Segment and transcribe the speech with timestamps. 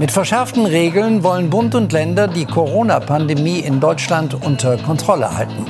[0.00, 5.66] Mit verschärften Regeln wollen Bund und Länder die Corona-Pandemie in Deutschland unter Kontrolle halten.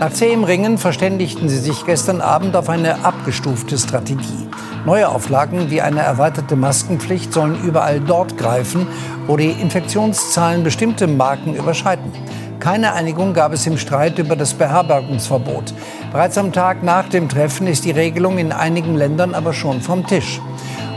[0.00, 4.48] Nach zähem Ringen verständigten sie sich gestern Abend auf eine abgestufte Strategie.
[4.86, 8.86] Neue Auflagen wie eine erweiterte Maskenpflicht sollen überall dort greifen,
[9.26, 12.10] wo die Infektionszahlen bestimmte Marken überschreiten.
[12.58, 15.74] Keine Einigung gab es im Streit über das Beherbergungsverbot.
[16.12, 20.06] Bereits am Tag nach dem Treffen ist die Regelung in einigen Ländern aber schon vom
[20.06, 20.40] Tisch.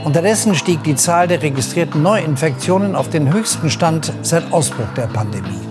[0.06, 5.70] Unterdessen stieg die Zahl der registrierten Neuinfektionen auf den höchsten Stand seit Ausbruch der Pandemie.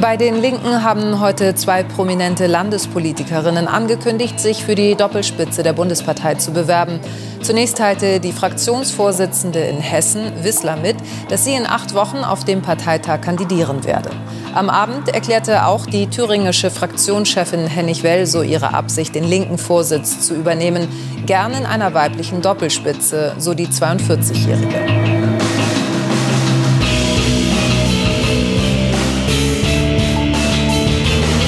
[0.00, 6.34] Bei den Linken haben heute zwei prominente Landespolitikerinnen angekündigt, sich für die Doppelspitze der Bundespartei
[6.36, 6.98] zu bewerben.
[7.42, 10.96] Zunächst teilte die Fraktionsvorsitzende in Hessen, Wissler, mit,
[11.28, 14.10] dass sie in acht Wochen auf dem Parteitag kandidieren werde.
[14.54, 20.34] Am Abend erklärte auch die thüringische Fraktionschefin Hennig Well ihre Absicht, den linken Vorsitz zu
[20.34, 20.86] übernehmen,
[21.26, 25.11] gern in einer weiblichen Doppelspitze, so die 42-Jährige.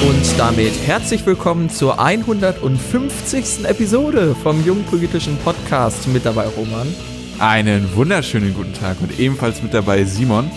[0.07, 3.65] Und damit herzlich willkommen zur 150.
[3.65, 6.07] Episode vom Jungpolitischen Podcast.
[6.09, 6.85] Mit dabei Roman.
[7.39, 10.51] Einen wunderschönen guten Tag und ebenfalls mit dabei Simon.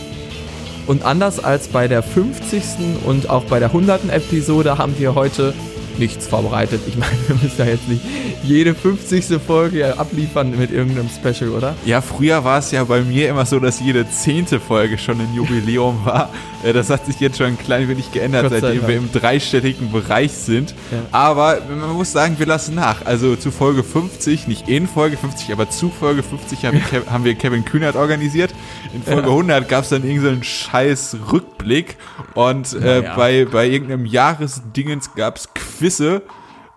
[0.86, 2.62] Und anders als bei der 50.
[3.06, 4.10] und auch bei der 100.
[4.10, 5.54] Episode haben wir heute
[5.98, 6.80] nichts vorbereitet.
[6.86, 8.02] Ich meine, wir müssen ja jetzt nicht
[8.42, 9.40] jede 50.
[9.44, 11.74] Folge abliefern mit irgendeinem Special, oder?
[11.84, 15.34] Ja, früher war es ja bei mir immer so, dass jede zehnte Folge schon ein
[15.34, 16.30] Jubiläum war.
[16.62, 20.32] Äh, das hat sich jetzt schon ein klein wenig geändert, seitdem wir im dreistelligen Bereich
[20.32, 20.74] sind.
[20.90, 20.98] Ja.
[21.12, 23.04] Aber man muss sagen, wir lassen nach.
[23.04, 27.24] Also zu Folge 50, nicht in Folge 50, aber zu Folge 50 haben, wir, haben
[27.24, 28.54] wir Kevin Kühnert organisiert.
[28.94, 29.34] In Folge ja.
[29.34, 31.96] 100 gab es dann irgendeinen scheiß Rückblick
[32.34, 33.16] und äh, ja.
[33.16, 35.48] bei, bei irgendeinem Jahresdingens gab es
[35.88, 36.22] Quizze.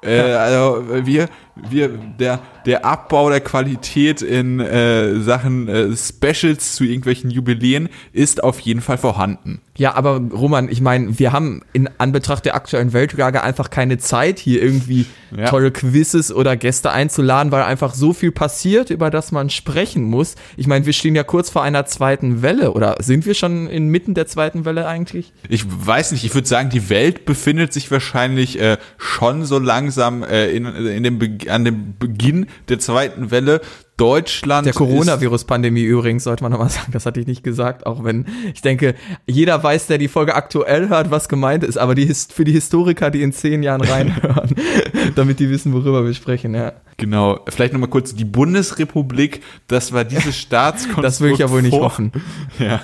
[0.01, 6.83] Äh, also wir, wir, der, der Abbau der Qualität in äh, Sachen äh, Specials zu
[6.83, 9.61] irgendwelchen Jubiläen ist auf jeden Fall vorhanden.
[9.77, 14.37] Ja, aber Roman, ich meine, wir haben in Anbetracht der aktuellen Weltlage einfach keine Zeit,
[14.37, 15.47] hier irgendwie ja.
[15.47, 20.35] tolle Quizzes oder Gäste einzuladen, weil einfach so viel passiert, über das man sprechen muss.
[20.57, 24.13] Ich meine, wir stehen ja kurz vor einer zweiten Welle oder sind wir schon inmitten
[24.13, 25.31] der zweiten Welle eigentlich?
[25.47, 30.21] Ich weiß nicht, ich würde sagen, die Welt befindet sich wahrscheinlich äh, schon so langsam
[30.23, 33.61] äh, in, in dem Be an dem Beginn der zweiten Welle.
[33.97, 34.65] Deutschland.
[34.65, 38.61] Der Coronavirus-Pandemie übrigens, sollte man nochmal sagen, das hatte ich nicht gesagt, auch wenn ich
[38.61, 38.95] denke,
[39.27, 43.11] jeder weiß, der die Folge aktuell hört, was gemeint ist, aber die für die Historiker,
[43.11, 44.55] die in zehn Jahren reinhören,
[45.15, 46.73] damit die wissen, worüber wir sprechen, ja.
[46.97, 51.03] Genau, vielleicht nochmal kurz, die Bundesrepublik, das war dieses Staatskonstrukt.
[51.03, 52.11] das will ich ja wohl nicht hoffen.
[52.57, 52.81] Ja.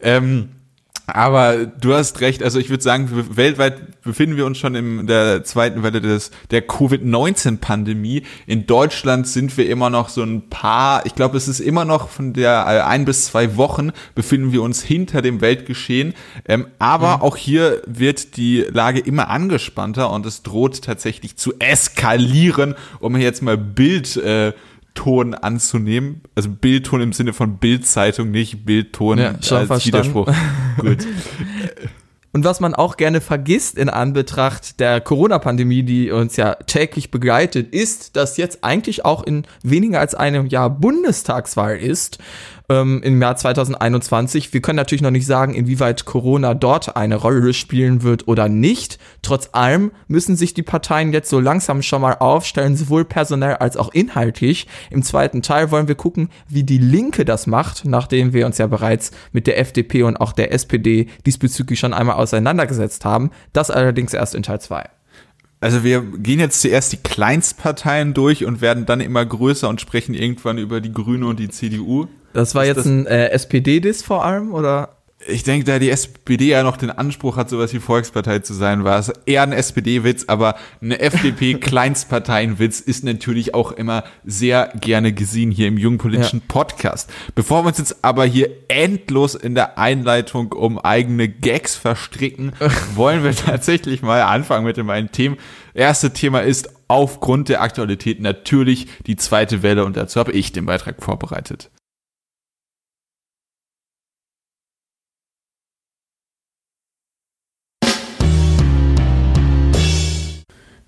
[0.00, 0.48] Ähm,
[1.14, 5.44] aber du hast recht, also ich würde sagen, weltweit befinden wir uns schon in der
[5.44, 8.22] zweiten Welle des, der Covid-19-Pandemie.
[8.46, 12.08] In Deutschland sind wir immer noch so ein paar, ich glaube, es ist immer noch
[12.08, 16.14] von der äh, ein bis zwei Wochen befinden wir uns hinter dem Weltgeschehen.
[16.46, 17.22] Ähm, aber mhm.
[17.22, 23.42] auch hier wird die Lage immer angespannter und es droht tatsächlich zu eskalieren, um jetzt
[23.42, 24.52] mal Bild äh,
[25.00, 26.20] Ton anzunehmen.
[26.34, 29.84] Also Bildton im Sinne von Bildzeitung, nicht Bildton ja, als verstanden.
[29.86, 30.30] Widerspruch.
[30.76, 31.06] Gut.
[32.32, 37.74] Und was man auch gerne vergisst in Anbetracht der Corona-Pandemie, die uns ja täglich begleitet,
[37.74, 42.18] ist, dass jetzt eigentlich auch in weniger als einem Jahr Bundestagswahl ist
[42.70, 44.54] ähm, im Jahr 2021.
[44.54, 48.98] Wir können natürlich noch nicht sagen, inwieweit Corona dort eine Rolle spielen wird oder nicht.
[49.22, 53.76] Trotz allem müssen sich die Parteien jetzt so langsam schon mal aufstellen, sowohl personell als
[53.76, 54.68] auch inhaltlich.
[54.90, 58.68] Im zweiten Teil wollen wir gucken, wie die Linke das macht, nachdem wir uns ja
[58.68, 63.30] bereits mit der FDP und auch der SPD diesbezüglich schon einmal auseinandergesetzt haben.
[63.52, 64.88] Das allerdings erst in Teil 2.
[65.62, 70.14] Also wir gehen jetzt zuerst die Kleinstparteien durch und werden dann immer größer und sprechen
[70.14, 72.06] irgendwann über die Grüne und die CDU.
[72.32, 74.96] Das war ist jetzt das ein äh, SPD-Diss vor allem, oder?
[75.28, 78.84] Ich denke, da die SPD ja noch den Anspruch hat, sowas wie Volkspartei zu sein,
[78.84, 85.50] war es eher ein SPD-Witz, aber eine FDP-Kleinstparteienwitz ist natürlich auch immer sehr gerne gesehen
[85.50, 86.44] hier im jungpolitischen ja.
[86.48, 87.10] Podcast.
[87.34, 92.52] Bevor wir uns jetzt aber hier endlos in der Einleitung um eigene Gags verstricken,
[92.94, 95.36] wollen wir tatsächlich mal anfangen mit dem einen Thema.
[95.74, 100.64] Erste Thema ist aufgrund der Aktualität natürlich die zweite Welle und dazu habe ich den
[100.64, 101.70] Beitrag vorbereitet.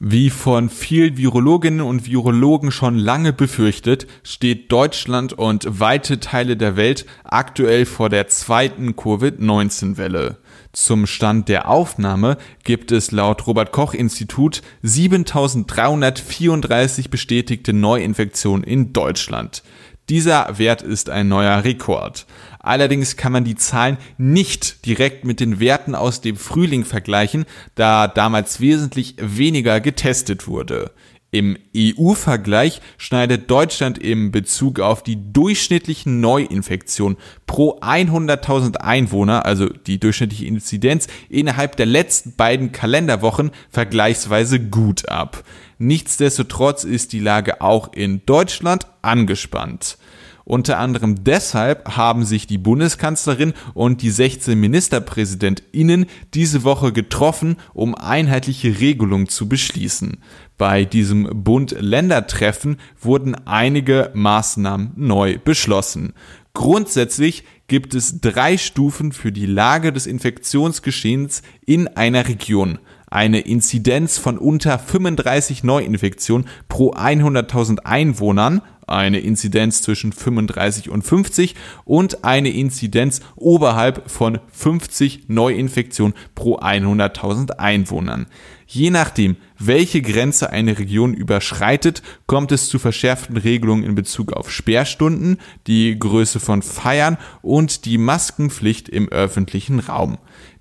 [0.04, 6.76] Wie von vielen Virologinnen und Virologen schon lange befürchtet, steht Deutschland und weite Teile der
[6.76, 10.38] Welt aktuell vor der zweiten Covid-19-Welle.
[10.72, 19.62] Zum Stand der Aufnahme gibt es laut Robert Koch Institut 7334 bestätigte Neuinfektionen in Deutschland.
[20.08, 22.26] Dieser Wert ist ein neuer Rekord.
[22.62, 27.44] Allerdings kann man die Zahlen nicht direkt mit den Werten aus dem Frühling vergleichen,
[27.74, 30.92] da damals wesentlich weniger getestet wurde.
[31.34, 37.16] Im EU-Vergleich schneidet Deutschland im Bezug auf die durchschnittlichen Neuinfektionen
[37.46, 45.42] pro 100.000 Einwohner, also die durchschnittliche Inzidenz, innerhalb der letzten beiden Kalenderwochen vergleichsweise gut ab.
[45.78, 49.96] Nichtsdestotrotz ist die Lage auch in Deutschland angespannt.
[50.44, 57.94] Unter anderem deshalb haben sich die Bundeskanzlerin und die 16 Ministerpräsidentinnen diese Woche getroffen, um
[57.94, 60.18] einheitliche Regelungen zu beschließen.
[60.58, 66.12] Bei diesem Bund-Länder-Treffen wurden einige Maßnahmen neu beschlossen.
[66.54, 72.78] Grundsätzlich gibt es drei Stufen für die Lage des Infektionsgeschehens in einer Region.
[73.10, 78.62] Eine Inzidenz von unter 35 Neuinfektionen pro 100.000 Einwohnern,
[78.92, 81.54] eine Inzidenz zwischen 35 und 50
[81.84, 88.26] und eine Inzidenz oberhalb von 50 Neuinfektionen pro 100.000 Einwohnern.
[88.66, 94.50] Je nachdem, welche Grenze eine Region überschreitet, kommt es zu verschärften Regelungen in Bezug auf
[94.50, 100.16] Sperrstunden, die Größe von Feiern und die Maskenpflicht im öffentlichen Raum.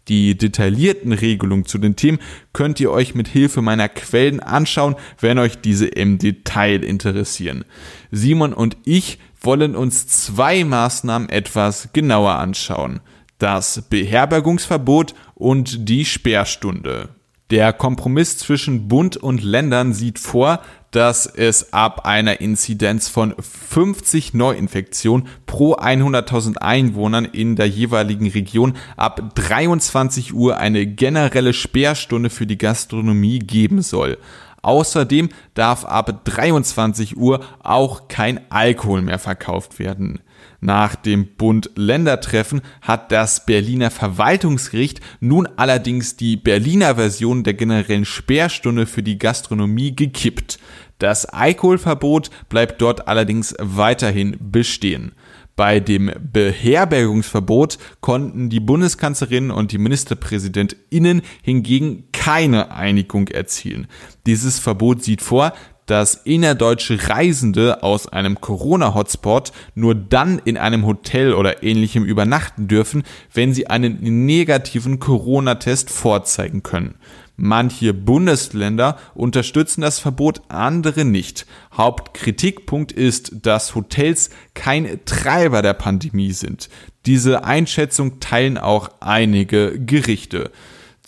[0.08, 2.20] Die detaillierten Regelungen zu den Themen
[2.54, 7.66] könnt ihr euch mit Hilfe meiner Quellen anschauen, wenn euch diese im Detail interessieren.
[8.12, 13.00] Simon und ich wollen uns zwei Maßnahmen etwas genauer anschauen.
[13.38, 17.10] Das Beherbergungsverbot und die Sperrstunde.
[17.50, 24.34] Der Kompromiss zwischen Bund und Ländern sieht vor, dass es ab einer Inzidenz von 50
[24.34, 32.46] Neuinfektionen pro 100.000 Einwohnern in der jeweiligen Region ab 23 Uhr eine generelle Sperrstunde für
[32.46, 34.18] die Gastronomie geben soll.
[34.62, 40.20] Außerdem darf ab 23 Uhr auch kein Alkohol mehr verkauft werden.
[40.64, 48.86] Nach dem Bund-Länder-Treffen hat das Berliner Verwaltungsgericht nun allerdings die Berliner Version der generellen Sperrstunde
[48.86, 50.60] für die Gastronomie gekippt.
[51.00, 55.14] Das Alkoholverbot bleibt dort allerdings weiterhin bestehen.
[55.56, 63.88] Bei dem Beherbergungsverbot konnten die Bundeskanzlerin und die Ministerpräsidentinnen hingegen keine Einigung erzielen.
[64.26, 65.54] Dieses Verbot sieht vor,
[65.86, 73.04] dass innerdeutsche Reisende aus einem Corona-Hotspot nur dann in einem Hotel oder ähnlichem übernachten dürfen,
[73.34, 76.96] wenn sie einen negativen Corona-Test vorzeigen können.
[77.44, 81.48] Manche Bundesländer unterstützen das Verbot, andere nicht.
[81.76, 86.70] Hauptkritikpunkt ist, dass Hotels kein Treiber der Pandemie sind.
[87.08, 90.52] Diese Einschätzung teilen auch einige Gerichte.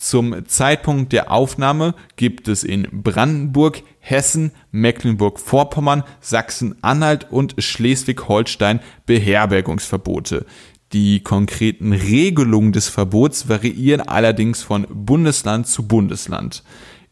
[0.04, 10.44] Zum Zeitpunkt der Aufnahme gibt es in Brandenburg, Hessen, Mecklenburg-Vorpommern, Sachsen-Anhalt und Schleswig-Holstein Beherbergungsverbote.
[10.92, 16.64] Die konkreten Regelungen des Verbots variieren allerdings von Bundesland zu Bundesland.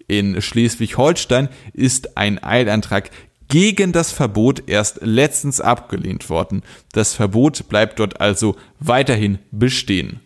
[0.06, 3.08] In Schleswig-Holstein ist ein Eilantrag
[3.48, 6.60] gegen das Verbot erst letztens abgelehnt worden.
[6.92, 10.20] Das Verbot bleibt dort also weiterhin bestehen.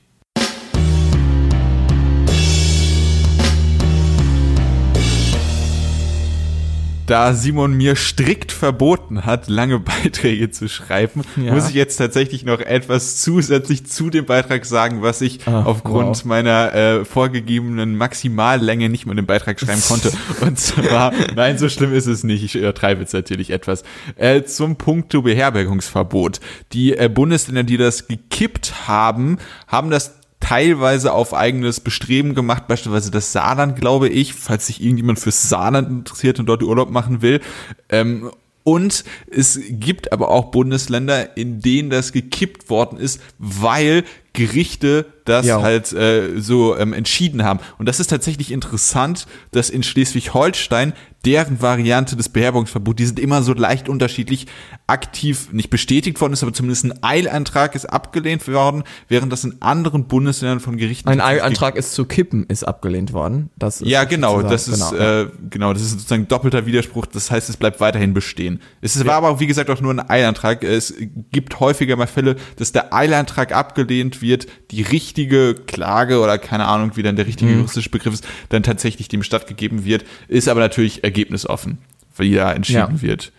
[7.06, 11.55] Da Simon mir strikt verboten hat, lange Beiträge zu schreiben, ja.
[11.55, 16.08] muss ich jetzt tatsächlich noch etwas zusätzlich zu dem Beitrag sagen, was ich Ach, aufgrund
[16.08, 16.25] wow.
[16.25, 20.13] meiner äh, vorgegebenen Maximallänge nicht mehr in den Beitrag schreiben konnte.
[20.41, 22.43] Und zwar, nein, so schlimm ist es nicht.
[22.44, 23.84] Ich übertreibe jetzt natürlich etwas.
[24.17, 26.41] Äh, zum Punkto Beherbergungsverbot.
[26.72, 30.15] Die äh, Bundesländer, die das gekippt haben, haben das
[30.46, 35.88] teilweise auf eigenes Bestreben gemacht, beispielsweise das Saarland, glaube ich, falls sich irgendjemand fürs Saarland
[35.88, 37.41] interessiert und dort Urlaub machen will.
[37.88, 38.31] Ähm,
[38.62, 44.05] und es gibt aber auch Bundesländer, in denen das gekippt worden ist, weil
[44.36, 45.60] Gerichte das ja.
[45.60, 47.60] halt äh, so ähm, entschieden haben.
[47.78, 50.93] Und das ist tatsächlich interessant, dass in Schleswig-Holstein
[51.24, 54.46] deren Variante des Beherbergungsverbots, die sind immer so leicht unterschiedlich,
[54.86, 59.60] aktiv nicht bestätigt worden ist, aber zumindest ein Eilantrag ist abgelehnt worden, während das in
[59.60, 63.50] anderen Bundesländern von Gerichten ein Eilantrag ist zu kippen ist abgelehnt worden.
[63.56, 67.06] Das ja genau, das ist genau, äh, genau, das ist sozusagen doppelter Widerspruch.
[67.06, 68.60] Das heißt, es bleibt weiterhin bestehen.
[68.81, 69.05] Es ja.
[69.05, 70.62] war aber wie gesagt auch nur ein Eilantrag.
[70.62, 70.94] Es
[71.32, 74.25] gibt häufiger mal Fälle, dass der Eilantrag abgelehnt wird,
[74.70, 77.58] die richtige Klage oder keine Ahnung, wie dann der richtige mhm.
[77.58, 81.78] juristische Begriff ist, dann tatsächlich dem stattgegeben wird, ist aber natürlich ergebnisoffen,
[82.16, 83.02] wie da entschieden ja.
[83.02, 83.32] wird.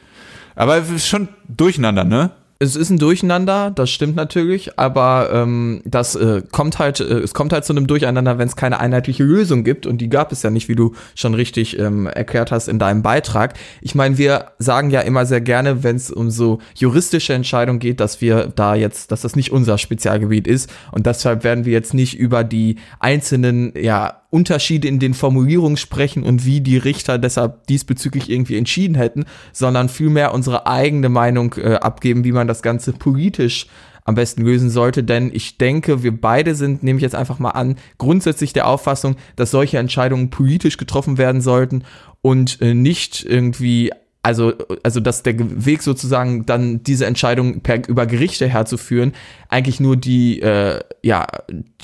[0.56, 2.32] Aber schon durcheinander, ne?
[2.60, 7.36] Es ist ein Durcheinander, das stimmt natürlich, aber ähm, das äh, kommt halt, äh, es
[7.36, 10.42] kommt halt zu einem Durcheinander, wenn es keine einheitliche Lösung gibt und die gab es
[10.42, 13.54] ja nicht, wie du schon richtig ähm, erklärt hast in deinem Beitrag.
[13.82, 18.00] Ich meine, wir sagen ja immer sehr gerne, wenn es um so juristische Entscheidungen geht,
[18.00, 21.94] dass wir da jetzt, dass das nicht unser Spezialgebiet ist und deshalb werden wir jetzt
[21.94, 27.66] nicht über die einzelnen, ja, Unterschiede in den Formulierungen sprechen und wie die Richter deshalb
[27.68, 32.94] diesbezüglich irgendwie entschieden hätten, sondern vielmehr unsere eigene Meinung äh, abgeben, wie man das Ganze
[32.94, 33.68] politisch
[34.04, 35.04] am besten lösen sollte.
[35.04, 39.16] Denn ich denke, wir beide sind, nehme ich jetzt einfach mal an, grundsätzlich der Auffassung,
[39.36, 41.84] dass solche Entscheidungen politisch getroffen werden sollten
[42.22, 43.92] und äh, nicht irgendwie
[44.28, 44.52] also,
[44.84, 49.14] also dass der Weg sozusagen dann diese Entscheidung per, über Gerichte herzuführen,
[49.48, 51.26] eigentlich nur die, äh, ja,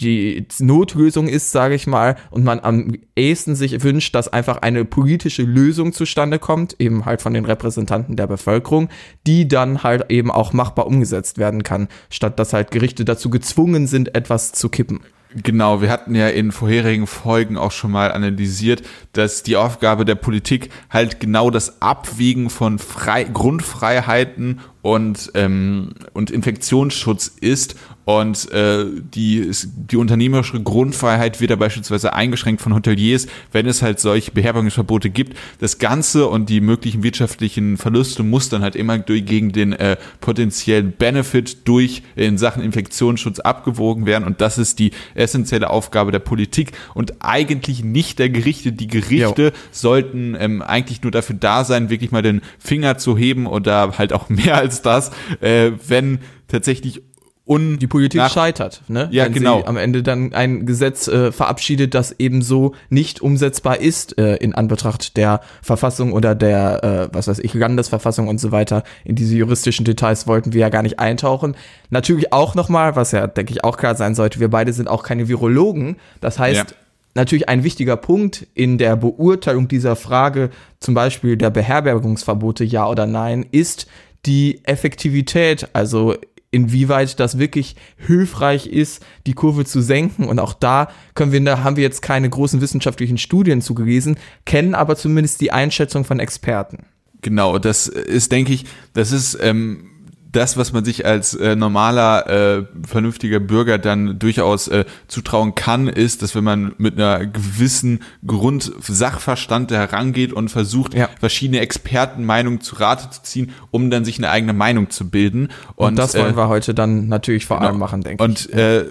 [0.01, 4.83] die Notlösung ist, sage ich mal, und man am ehesten sich wünscht, dass einfach eine
[4.83, 8.89] politische Lösung zustande kommt, eben halt von den Repräsentanten der Bevölkerung,
[9.25, 13.87] die dann halt eben auch machbar umgesetzt werden kann, statt dass halt Gerichte dazu gezwungen
[13.87, 14.99] sind, etwas zu kippen.
[15.35, 20.15] Genau, wir hatten ja in vorherigen Folgen auch schon mal analysiert, dass die Aufgabe der
[20.15, 27.75] Politik halt genau das Abwägen von Frei Grundfreiheiten und, ähm, und Infektionsschutz ist.
[28.05, 33.99] Und äh, die, die unternehmerische Grundfreiheit wird da beispielsweise eingeschränkt von Hoteliers, wenn es halt
[33.99, 35.37] solche Beherbergungsverbote gibt.
[35.59, 39.95] Das Ganze und die möglichen wirtschaftlichen Verluste muss dann halt immer durch, gegen den äh,
[40.19, 44.25] potenziellen Benefit durch in Sachen Infektionsschutz abgewogen werden.
[44.25, 48.73] Und das ist die essentielle Aufgabe der Politik und eigentlich nicht der Gerichte.
[48.73, 49.51] Die Gerichte jo.
[49.71, 54.11] sollten ähm, eigentlich nur dafür da sein, wirklich mal den Finger zu heben oder halt
[54.11, 57.01] auch mehr als das, äh, wenn tatsächlich
[57.45, 59.09] Un die Politik nach, scheitert, ne?
[59.11, 59.59] Ja, Wenn genau.
[59.59, 64.55] Sie am Ende dann ein Gesetz äh, verabschiedet, das ebenso nicht umsetzbar ist äh, in
[64.55, 68.83] Anbetracht der Verfassung oder der, äh, was weiß ich, Landesverfassung und so weiter.
[69.03, 71.57] In diese juristischen Details wollten wir ja gar nicht eintauchen.
[71.89, 75.03] Natürlich auch nochmal, was ja, denke ich, auch klar sein sollte, wir beide sind auch
[75.03, 75.97] keine Virologen.
[76.21, 76.75] Das heißt, ja.
[77.13, 83.05] natürlich ein wichtiger Punkt in der Beurteilung dieser Frage, zum Beispiel der Beherbergungsverbote, ja oder
[83.05, 83.85] nein, ist
[84.25, 86.15] die Effektivität, also
[86.53, 90.25] inwieweit das wirklich hilfreich ist, die Kurve zu senken.
[90.25, 94.75] Und auch da können wir, da haben wir jetzt keine großen wissenschaftlichen Studien zugelesen, kennen
[94.75, 96.85] aber zumindest die Einschätzung von Experten.
[97.21, 99.89] Genau, das ist, denke ich, das ist ähm,
[100.33, 105.87] das, was man sich als äh, normaler, äh, vernünftiger Bürger dann durchaus äh, zutrauen kann,
[105.87, 111.09] ist, dass wenn man mit einer gewissen Grundsachverstand herangeht und versucht, ja.
[111.19, 115.49] verschiedene Expertenmeinungen zu Rate zu ziehen, um dann sich eine eigene Meinung zu bilden.
[115.75, 117.69] Und, und das wollen äh, wir heute dann natürlich vor genau.
[117.69, 118.29] allem machen, denke ich.
[118.29, 118.85] Und äh,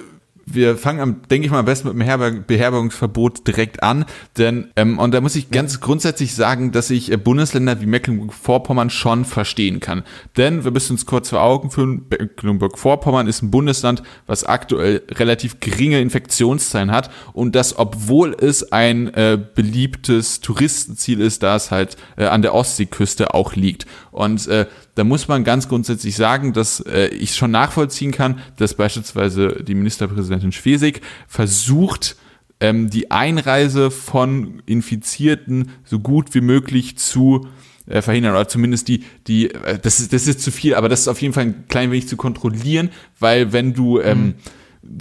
[0.47, 4.05] wir fangen am, denke ich mal, am besten mit dem Herber Beherbergungsverbot direkt an.
[4.39, 8.91] Denn, ähm, und da muss ich ganz grundsätzlich sagen, dass ich äh, Bundesländer wie Mecklenburg-Vorpommern
[8.91, 10.03] schon verstehen kann.
[10.37, 15.61] Denn wir müssen uns kurz vor Augen führen, Mecklenburg-Vorpommern ist ein Bundesland, was aktuell relativ
[15.61, 21.97] geringe Infektionszahlen hat und das, obwohl es ein äh, beliebtes Touristenziel ist, da es halt
[22.17, 23.87] äh, an der Ostseeküste auch liegt.
[24.13, 28.75] Und äh, da muss man ganz grundsätzlich sagen, dass äh, ich schon nachvollziehen kann, dass
[28.75, 32.17] beispielsweise die Ministerpräsidentin Schwesig versucht,
[32.61, 37.49] ähm, die Einreise von Infizierten so gut wie möglich zu
[37.87, 41.01] äh, verhindern oder zumindest die, die, äh, das ist, das ist zu viel, aber das
[41.01, 44.35] ist auf jeden Fall ein klein wenig zu kontrollieren, weil wenn du ähm, mhm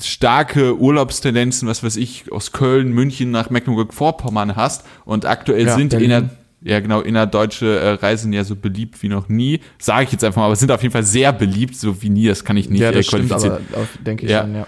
[0.02, 5.90] starke Urlaubstendenzen, was weiß ich, aus Köln, München nach Mecklenburg-Vorpommern hast und aktuell ja, sind
[5.90, 6.12] Berlin.
[6.12, 6.30] in der
[6.64, 9.62] ja, genau, innerdeutsche äh, Reisen ja so beliebt wie noch nie.
[9.80, 12.28] Sage ich jetzt einfach mal, aber sind auf jeden Fall sehr beliebt, so wie nie,
[12.28, 13.56] das kann ich nicht ja, das äh, qualifizieren.
[13.56, 14.42] Stimmt, aber auch, denke ich ja.
[14.42, 14.68] schon, ja.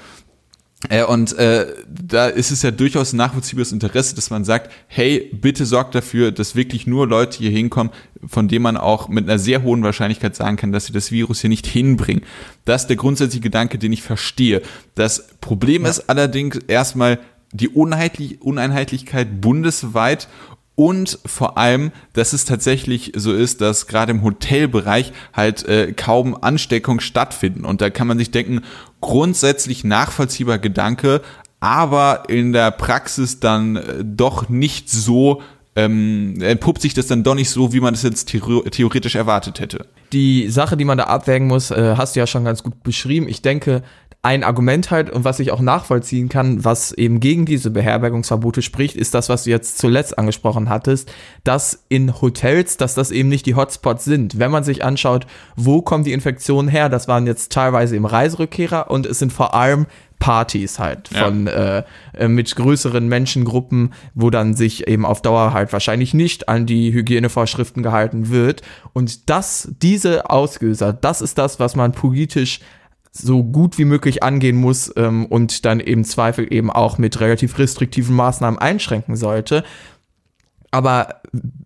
[0.89, 5.29] Äh, und äh, da ist es ja durchaus ein nachvollziehbares Interesse, dass man sagt, hey,
[5.33, 7.91] bitte sorgt dafür, dass wirklich nur Leute hier hinkommen,
[8.25, 11.41] von denen man auch mit einer sehr hohen Wahrscheinlichkeit sagen kann, dass sie das Virus
[11.41, 12.23] hier nicht hinbringen.
[12.65, 14.61] Das ist der grundsätzliche Gedanke, den ich verstehe.
[14.95, 15.89] Das Problem ja.
[15.89, 17.19] ist allerdings erstmal
[17.53, 20.27] die Uneinheitlichkeit bundesweit
[20.75, 26.35] und vor allem, dass es tatsächlich so ist, dass gerade im Hotelbereich halt äh, kaum
[26.41, 27.63] Ansteckung stattfinden.
[27.63, 28.61] Und da kann man sich denken,
[28.99, 31.21] grundsätzlich nachvollziehbar Gedanke,
[31.59, 35.41] aber in der Praxis dann äh, doch nicht so
[35.75, 39.87] ähm, entpuppt sich das dann doch nicht so, wie man es jetzt theoretisch erwartet hätte.
[40.11, 43.27] Die Sache, die man da abwägen muss, äh, hast du ja schon ganz gut beschrieben.
[43.27, 43.81] Ich denke,
[44.25, 48.95] ein Argument halt und was ich auch nachvollziehen kann, was eben gegen diese Beherbergungsverbote spricht,
[48.95, 51.11] ist das, was du jetzt zuletzt angesprochen hattest,
[51.43, 54.39] dass in Hotels, dass das eben nicht die Hotspots sind.
[54.39, 55.27] Wenn man sich anschaut,
[55.57, 59.53] wo kommen die Infektionen her, das waren jetzt teilweise im Reiserückkehrer und es sind vor
[59.53, 59.87] allem
[60.19, 61.79] Partys halt von ja.
[61.79, 66.65] äh, äh, mit größeren Menschengruppen, wo dann sich eben auf Dauer halt wahrscheinlich nicht an
[66.65, 68.61] die Hygienevorschriften gehalten wird.
[68.93, 72.61] Und das, diese Auslöser, das ist das, was man politisch
[73.15, 77.59] so gut wie möglich angehen muss ähm, und dann eben Zweifel eben auch mit relativ
[77.59, 79.63] restriktiven Maßnahmen einschränken sollte.
[80.71, 81.21] Aber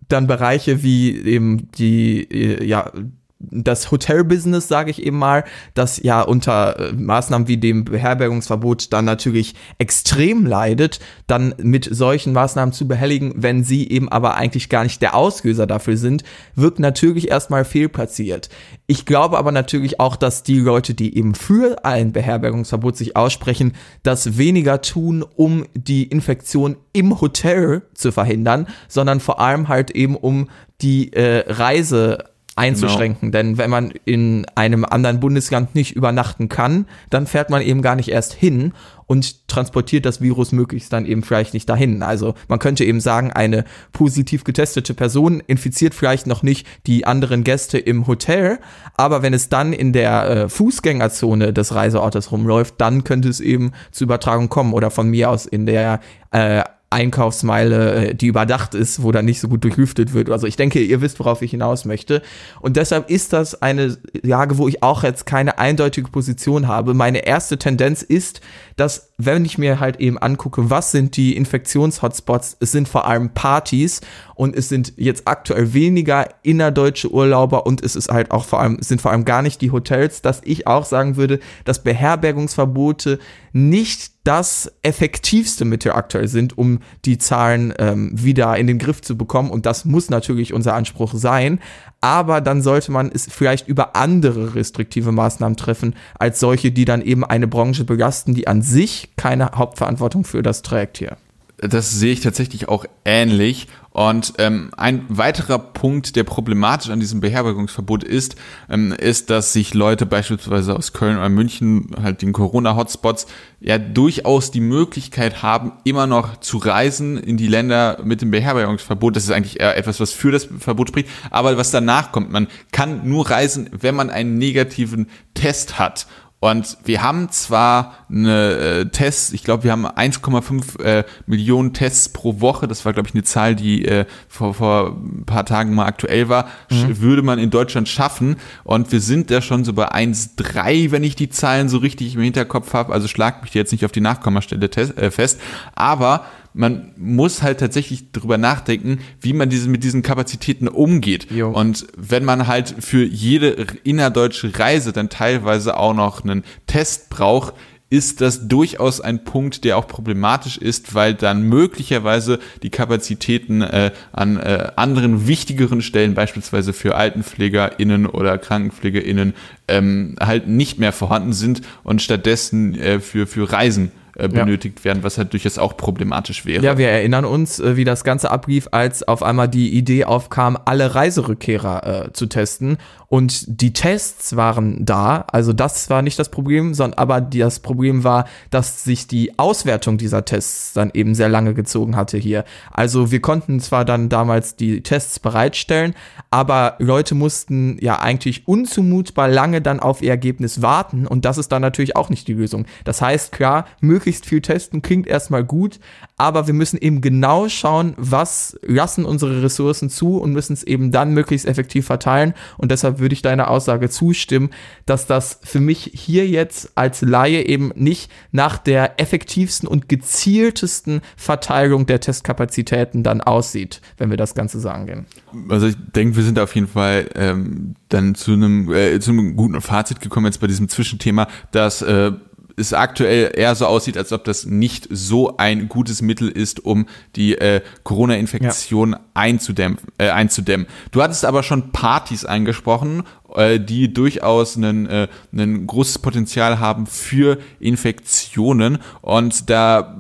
[0.10, 2.92] dann Bereiche wie eben die, äh, ja,
[3.39, 5.44] das Hotelbusiness, sage ich eben mal,
[5.75, 12.34] das ja unter äh, Maßnahmen wie dem Beherbergungsverbot dann natürlich extrem leidet, dann mit solchen
[12.34, 16.24] Maßnahmen zu behelligen, wenn sie eben aber eigentlich gar nicht der Auslöser dafür sind,
[16.56, 18.50] wirkt natürlich erstmal fehlplatziert.
[18.88, 23.74] Ich glaube aber natürlich auch, dass die Leute, die eben für ein Beherbergungsverbot sich aussprechen,
[24.01, 30.15] das weniger tun, um die Infektion im Hotel zu verhindern, sondern vor allem halt eben
[30.15, 30.50] um
[30.82, 32.20] die äh, Reise
[32.58, 33.32] einzuschränken.
[33.32, 33.44] Genau.
[33.44, 37.96] Denn wenn man in einem anderen Bundesland nicht übernachten kann, dann fährt man eben gar
[37.96, 38.74] nicht erst hin
[39.06, 42.04] und transportiert das Virus möglichst dann eben vielleicht nicht dahin.
[42.04, 47.44] Also man könnte eben sagen, eine positiv getestete Person infiziert vielleicht noch nicht die anderen
[47.44, 48.60] Gäste im Hotel,
[48.96, 53.72] aber wenn es dann in der äh, Fußgängerzone des Reiseortes rumläuft, dann könnte es eben
[53.92, 59.03] zu Übertragung kommen oder von mir aus in der äh, Einkaufsmeile, äh, die überdacht ist,
[59.03, 60.29] wo dann nicht so gut durchlüftet wird.
[60.29, 62.22] Also ich denke, ihr wisst, worauf ich hinaus möchte.
[62.62, 66.94] Und deshalb ist das eine Lage, wo ich auch jetzt keine eindeutige Position habe.
[66.94, 68.39] Meine erste Tendenz ist,
[68.77, 73.32] dass wenn ich mir halt eben angucke, was sind die Infektionshotspots, es sind vor allem
[73.32, 74.01] Partys
[74.36, 78.77] und es sind jetzt aktuell weniger innerdeutsche Urlauber und es ist halt auch vor allem,
[78.82, 83.20] sind vor allem gar nicht die Hotels, dass ich auch sagen würde, dass Beherbergungsverbote
[83.58, 89.18] nicht das effektivste Mittel aktuell sind, um die Zahlen ähm, wieder in den Griff zu
[89.18, 89.50] bekommen.
[89.50, 91.60] Und das muss natürlich unser Anspruch sein
[92.02, 97.02] aber dann sollte man es vielleicht über andere restriktive Maßnahmen treffen, als solche, die dann
[97.02, 101.18] eben eine Branche belasten, die an sich keine Hauptverantwortung für das trägt hier.
[101.58, 103.68] Das sehe ich tatsächlich auch ähnlich.
[103.90, 108.36] Und ähm, ein weiterer Punkt, der problematisch an diesem Beherbergungsverbot ist,
[108.70, 113.26] ähm, ist, dass sich Leute beispielsweise aus Köln oder München, halt den Corona-Hotspots,
[113.60, 119.16] ja durchaus die Möglichkeit haben, immer noch zu reisen in die Länder mit dem Beherbergungsverbot.
[119.16, 121.10] Das ist eigentlich eher etwas, was für das Verbot spricht.
[121.32, 126.06] Aber was danach kommt, man kann nur reisen, wenn man einen negativen Test hat.
[126.39, 132.09] Und wir haben zwar eine äh, Tests, ich glaube, wir haben 1,5 äh, Millionen Tests
[132.09, 132.68] pro Woche.
[132.68, 136.29] Das war, glaube ich, eine Zahl, die äh, vor, vor ein paar Tagen mal aktuell
[136.29, 136.48] war.
[136.70, 137.01] Mhm.
[137.01, 138.35] Würde man in Deutschland schaffen.
[138.64, 142.22] Und wir sind da schon so bei 1,3, wenn ich die Zahlen so richtig im
[142.22, 142.94] Hinterkopf habe.
[142.94, 145.42] Also schlag mich jetzt nicht auf die Nachkommastelle äh, fest.
[145.74, 146.25] Aber
[146.57, 151.31] man muss halt tatsächlich drüber nachdenken, wie man diese, mit diesen Kapazitäten umgeht.
[151.31, 151.50] Jo.
[151.50, 157.53] Und wenn man halt für jede innerdeutsche Reise dann teilweise auch noch einen Test braucht,
[157.89, 163.91] ist das durchaus ein Punkt, der auch problematisch ist, weil dann möglicherweise die Kapazitäten äh,
[164.11, 169.33] an äh, anderen wichtigeren Stellen, beispielsweise für AltenpflegerInnen oder KrankenpflegerInnen,
[169.70, 174.86] ähm, halt nicht mehr vorhanden sind und stattdessen äh, für, für Reisen äh, benötigt ja.
[174.86, 176.64] werden, was halt durchaus auch problematisch wäre.
[176.64, 180.58] Ja, wir erinnern uns, äh, wie das Ganze ablief, als auf einmal die Idee aufkam,
[180.66, 182.77] alle Reiserückkehrer äh, zu testen.
[183.10, 188.03] Und die Tests waren da, also das war nicht das Problem, sondern aber das Problem
[188.03, 192.44] war, dass sich die Auswertung dieser Tests dann eben sehr lange gezogen hatte hier.
[192.72, 195.94] Also wir konnten zwar dann damals die Tests bereitstellen,
[196.32, 201.51] aber Leute mussten ja eigentlich unzumutbar lange dann auf ihr Ergebnis warten und das ist
[201.53, 202.66] dann natürlich auch nicht die Lösung.
[202.84, 203.68] Das heißt, klar,
[204.07, 205.81] möglichst viel testen klingt erstmal gut,
[206.15, 210.93] aber wir müssen eben genau schauen, was lassen unsere Ressourcen zu und müssen es eben
[210.93, 212.33] dann möglichst effektiv verteilen.
[212.57, 214.51] Und deshalb würde ich deiner Aussage zustimmen,
[214.85, 221.01] dass das für mich hier jetzt als Laie eben nicht nach der effektivsten und gezieltesten
[221.17, 225.05] Verteilung der Testkapazitäten dann aussieht, wenn wir das Ganze sagen gehen.
[225.50, 228.98] Also ich denke, wir sind auf jeden Fall ähm, dann zu einem, äh,
[229.35, 232.13] guten Fazit gekommen jetzt bei diesem Zwischenthema, dass äh,
[232.57, 236.87] es aktuell eher so aussieht, als ob das nicht so ein gutes Mittel ist, um
[237.15, 239.00] die äh, Corona-Infektion ja.
[239.13, 240.67] einzudämmen, äh, einzudämmen.
[240.91, 243.03] Du hattest aber schon Partys angesprochen,
[243.35, 248.79] äh, die durchaus ein äh, großes Potenzial haben für Infektionen.
[249.01, 249.98] Und da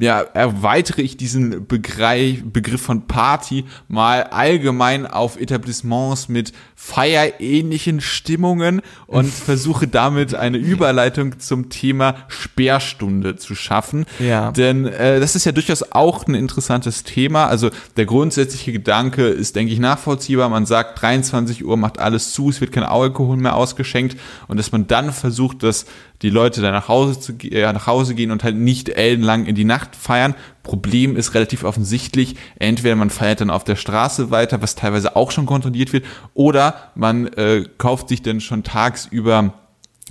[0.00, 8.80] ja, erweitere ich diesen Begreif, Begriff von Party mal allgemein auf Etablissements mit feierähnlichen Stimmungen
[9.06, 14.06] und versuche damit eine Überleitung zum Thema Sperrstunde zu schaffen.
[14.18, 14.50] Ja.
[14.50, 17.46] Denn äh, das ist ja durchaus auch ein interessantes Thema.
[17.46, 20.48] Also der grundsätzliche Gedanke ist, denke ich, nachvollziehbar.
[20.48, 24.16] Man sagt, 23 Uhr macht alles zu, es wird kein Alkohol mehr ausgeschenkt
[24.48, 25.84] und dass man dann versucht, dass
[26.22, 29.54] die Leute dann nach Hause, zu, äh, nach Hause gehen und halt nicht ellenlang in
[29.54, 30.34] die Nacht feiern.
[30.62, 35.30] Problem ist relativ offensichtlich, entweder man feiert dann auf der Straße weiter, was teilweise auch
[35.30, 39.52] schon kontrolliert wird, oder man äh, kauft sich dann schon tagsüber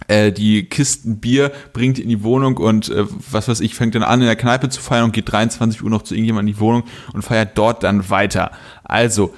[0.08, 4.04] äh, die Kisten Bier bringt in die Wohnung und äh, was weiß ich, fängt dann
[4.04, 6.60] an in der Kneipe zu feiern und geht 23 Uhr noch zu irgendjemandem in die
[6.60, 6.84] Wohnung
[7.14, 8.52] und feiert dort dann weiter.
[8.84, 9.34] Also,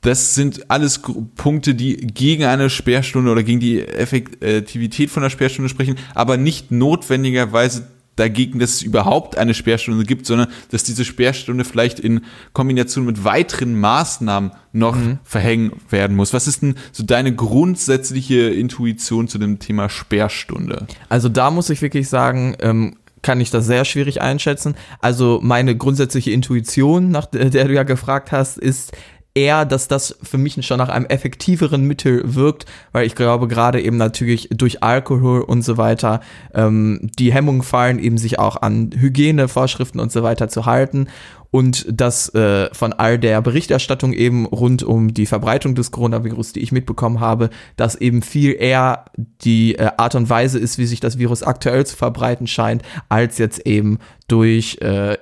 [0.00, 1.02] das sind alles
[1.34, 6.70] Punkte, die gegen eine Sperrstunde oder gegen die Effektivität von der Sperrstunde sprechen, aber nicht
[6.70, 7.86] notwendigerweise
[8.16, 12.22] dagegen, dass es überhaupt eine Sperrstunde gibt, sondern dass diese Sperrstunde vielleicht in
[12.54, 15.18] Kombination mit weiteren Maßnahmen noch mhm.
[15.22, 16.32] verhängen werden muss.
[16.32, 20.86] Was ist denn so deine grundsätzliche Intuition zu dem Thema Sperrstunde?
[21.10, 24.76] Also da muss ich wirklich sagen, ähm, kann ich das sehr schwierig einschätzen.
[25.00, 28.92] Also meine grundsätzliche Intuition, nach der du ja gefragt hast, ist
[29.36, 33.80] eher, dass das für mich schon nach einem effektiveren Mittel wirkt, weil ich glaube, gerade
[33.80, 36.20] eben natürlich durch Alkohol und so weiter
[36.54, 41.08] ähm, die Hemmungen fallen, eben sich auch an Hygienevorschriften und so weiter zu halten
[41.50, 46.60] und dass äh, von all der Berichterstattung eben rund um die Verbreitung des Coronavirus, die
[46.60, 51.00] ich mitbekommen habe, dass eben viel eher die äh, Art und Weise ist, wie sich
[51.00, 55.16] das Virus aktuell zu verbreiten scheint, als jetzt eben durch äh,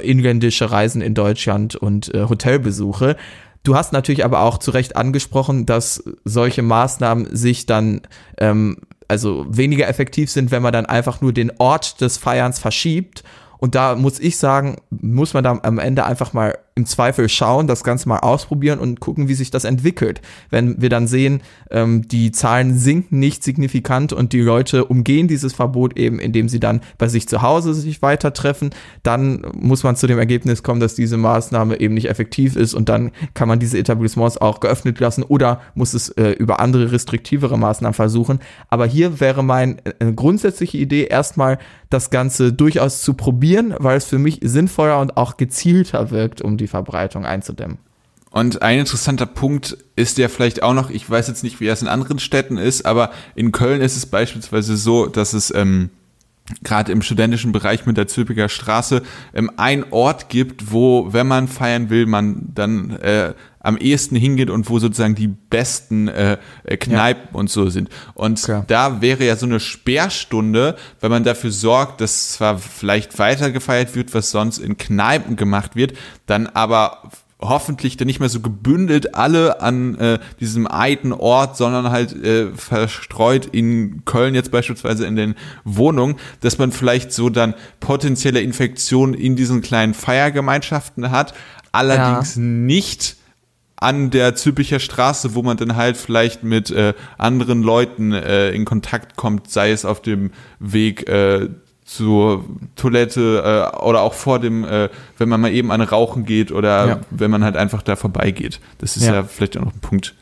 [0.00, 3.16] inländische Reisen in Deutschland und äh, Hotelbesuche.
[3.66, 8.02] Du hast natürlich aber auch zu Recht angesprochen, dass solche Maßnahmen sich dann
[8.38, 8.76] ähm,
[9.08, 13.24] also weniger effektiv sind, wenn man dann einfach nur den Ort des Feierns verschiebt.
[13.58, 17.66] Und da muss ich sagen, muss man da am Ende einfach mal im Zweifel schauen,
[17.66, 20.20] das Ganze mal ausprobieren und gucken, wie sich das entwickelt.
[20.50, 25.54] Wenn wir dann sehen, ähm, die Zahlen sinken nicht signifikant und die Leute umgehen dieses
[25.54, 28.70] Verbot eben, indem sie dann bei sich zu Hause sich weiter treffen,
[29.02, 32.90] dann muss man zu dem Ergebnis kommen, dass diese Maßnahme eben nicht effektiv ist und
[32.90, 37.58] dann kann man diese Etablissements auch geöffnet lassen oder muss es äh, über andere restriktivere
[37.58, 38.40] Maßnahmen versuchen.
[38.68, 41.56] Aber hier wäre meine äh, grundsätzliche Idee erstmal
[41.88, 46.56] das Ganze durchaus zu probieren, weil es für mich sinnvoller und auch gezielter wirkt, um
[46.56, 47.78] die Verbreitung einzudämmen.
[48.30, 51.80] Und ein interessanter Punkt ist ja vielleicht auch noch, ich weiß jetzt nicht, wie das
[51.80, 55.90] in anderen Städten ist, aber in Köln ist es beispielsweise so, dass es ähm,
[56.62, 59.02] gerade im studentischen Bereich mit der Zülpiger Straße
[59.34, 63.34] ähm, ein Ort gibt, wo, wenn man feiern will, man dann äh,
[63.66, 67.38] am ehesten hingeht und wo sozusagen die besten äh, äh, Kneipen ja.
[67.38, 67.88] und so sind.
[68.14, 68.64] Und Klar.
[68.66, 73.94] da wäre ja so eine Sperrstunde, wenn man dafür sorgt, dass zwar vielleicht weiter gefeiert
[73.94, 75.94] wird, was sonst in Kneipen gemacht wird,
[76.26, 81.90] dann aber hoffentlich dann nicht mehr so gebündelt alle an äh, diesem einen Ort, sondern
[81.90, 87.54] halt äh, verstreut in Köln jetzt beispielsweise in den Wohnungen, dass man vielleicht so dann
[87.80, 91.34] potenzielle Infektionen in diesen kleinen Feiergemeinschaften hat,
[91.72, 92.42] allerdings ja.
[92.42, 93.16] nicht
[93.76, 98.64] an der Züricher Straße, wo man dann halt vielleicht mit äh, anderen Leuten äh, in
[98.64, 101.48] Kontakt kommt, sei es auf dem Weg äh,
[101.84, 106.50] zur Toilette äh, oder auch vor dem, äh, wenn man mal eben an Rauchen geht
[106.50, 107.00] oder ja.
[107.10, 108.60] wenn man halt einfach da vorbeigeht.
[108.78, 110.14] Das ist ja, ja vielleicht auch noch ein Punkt.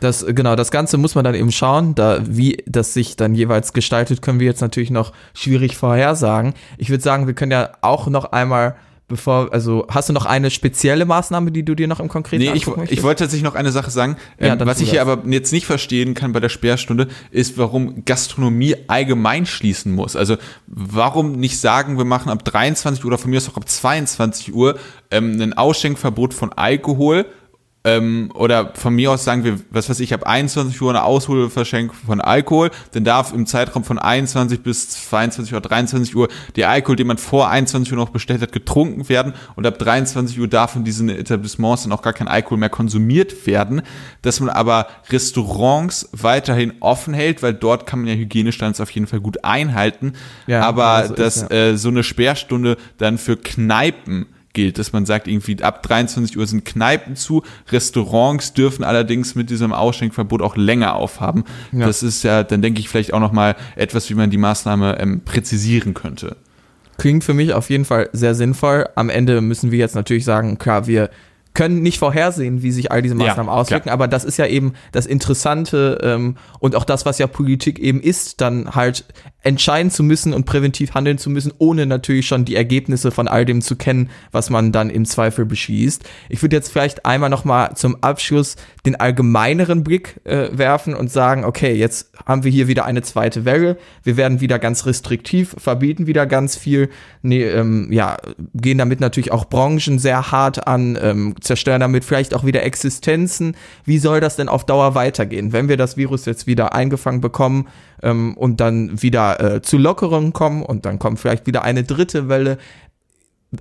[0.00, 3.74] Das, genau, das Ganze muss man dann eben schauen, da, wie das sich dann jeweils
[3.74, 6.54] gestaltet, können wir jetzt natürlich noch schwierig vorhersagen.
[6.78, 8.76] Ich würde sagen, wir können ja auch noch einmal
[9.10, 12.52] bevor, also hast du noch eine spezielle Maßnahme, die du dir noch im Konkreten Nee,
[12.52, 14.16] ich, ich wollte tatsächlich noch eine Sache sagen.
[14.38, 18.04] Ähm, ja, was ich hier aber jetzt nicht verstehen kann bei der Sperrstunde, ist, warum
[18.06, 20.16] Gastronomie allgemein schließen muss.
[20.16, 23.68] Also warum nicht sagen, wir machen ab 23 Uhr oder von mir aus auch ab
[23.68, 24.78] 22 Uhr
[25.10, 27.26] ähm, ein Ausschenkverbot von Alkohol
[27.82, 31.96] ähm, oder von mir aus sagen wir, was weiß ich, ab 21 Uhr eine Ausholverschenkung
[32.06, 36.96] von Alkohol, dann darf im Zeitraum von 21 bis 22 oder 23 Uhr der Alkohol,
[36.96, 39.32] den man vor 21 Uhr noch bestellt hat, getrunken werden.
[39.56, 43.46] Und ab 23 Uhr darf in diesen Etablissements dann auch gar kein Alkohol mehr konsumiert
[43.46, 43.80] werden,
[44.20, 49.06] dass man aber Restaurants weiterhin offen hält, weil dort kann man ja Hygienestands auf jeden
[49.06, 50.12] Fall gut einhalten,
[50.46, 51.56] ja, aber also dass ist, ja.
[51.56, 56.46] äh, so eine Sperrstunde dann für Kneipen gilt, dass man sagt, irgendwie ab 23 Uhr
[56.46, 61.44] sind Kneipen zu, Restaurants dürfen allerdings mit diesem Ausschenkverbot auch länger aufhaben.
[61.72, 61.86] Ja.
[61.86, 65.20] Das ist ja, dann denke ich vielleicht auch nochmal etwas, wie man die Maßnahme ähm,
[65.24, 66.36] präzisieren könnte.
[66.98, 68.88] Klingt für mich auf jeden Fall sehr sinnvoll.
[68.94, 71.10] Am Ende müssen wir jetzt natürlich sagen, klar, wir
[71.54, 73.94] können nicht vorhersehen, wie sich all diese Maßnahmen ja, auswirken, klar.
[73.94, 78.00] aber das ist ja eben das Interessante ähm, und auch das, was ja Politik eben
[78.00, 79.04] ist, dann halt
[79.42, 83.44] entscheiden zu müssen und präventiv handeln zu müssen, ohne natürlich schon die Ergebnisse von all
[83.44, 86.04] dem zu kennen, was man dann im Zweifel beschließt.
[86.28, 91.10] Ich würde jetzt vielleicht einmal noch mal zum Abschluss den allgemeineren Blick äh, werfen und
[91.10, 95.54] sagen, okay, jetzt haben wir hier wieder eine zweite Welle, wir werden wieder ganz restriktiv,
[95.58, 96.90] verbieten wieder ganz viel,
[97.22, 98.16] nee, ähm, ja,
[98.54, 103.56] gehen damit natürlich auch Branchen sehr hart an, ähm, zerstören damit vielleicht auch wieder Existenzen.
[103.84, 107.68] Wie soll das denn auf Dauer weitergehen, wenn wir das Virus jetzt wieder eingefangen bekommen
[108.02, 112.28] ähm, und dann wieder äh, zu Lockerungen kommen und dann kommt vielleicht wieder eine dritte
[112.28, 112.58] Welle?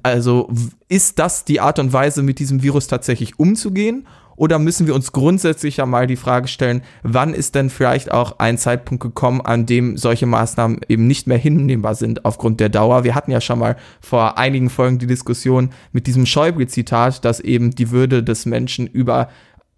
[0.04, 0.52] Also
[0.88, 4.06] ist das die Art und Weise, mit diesem Virus tatsächlich umzugehen?
[4.40, 8.40] Oder müssen wir uns grundsätzlich ja mal die Frage stellen, wann ist denn vielleicht auch
[8.40, 13.04] ein Zeitpunkt gekommen, an dem solche Maßnahmen eben nicht mehr hinnehmbar sind aufgrund der Dauer?
[13.04, 17.72] Wir hatten ja schon mal vor einigen Folgen die Diskussion mit diesem Schäuble-Zitat, dass eben
[17.72, 19.28] die Würde des Menschen über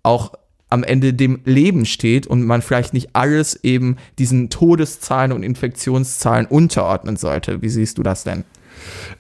[0.03, 0.33] auch
[0.71, 6.45] am Ende dem Leben steht und man vielleicht nicht alles eben diesen Todeszahlen und Infektionszahlen
[6.47, 7.61] unterordnen sollte.
[7.61, 8.45] Wie siehst du das denn?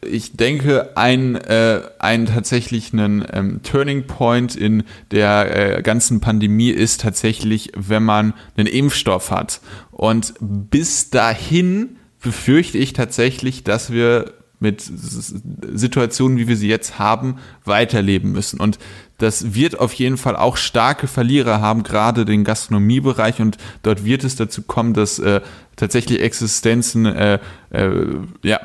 [0.01, 6.71] Ich denke, ein, äh, ein tatsächlich einen ähm, Turning Point in der äh, ganzen Pandemie
[6.71, 9.61] ist tatsächlich, wenn man einen Impfstoff hat.
[9.91, 17.37] Und bis dahin befürchte ich tatsächlich, dass wir mit Situationen, wie wir sie jetzt haben,
[17.65, 18.59] weiterleben müssen.
[18.59, 18.77] Und
[19.21, 23.39] das wird auf jeden Fall auch starke Verlierer haben, gerade den Gastronomiebereich.
[23.39, 25.41] Und dort wird es dazu kommen, dass äh,
[25.75, 28.59] tatsächlich Existenzen äh, äh, ja,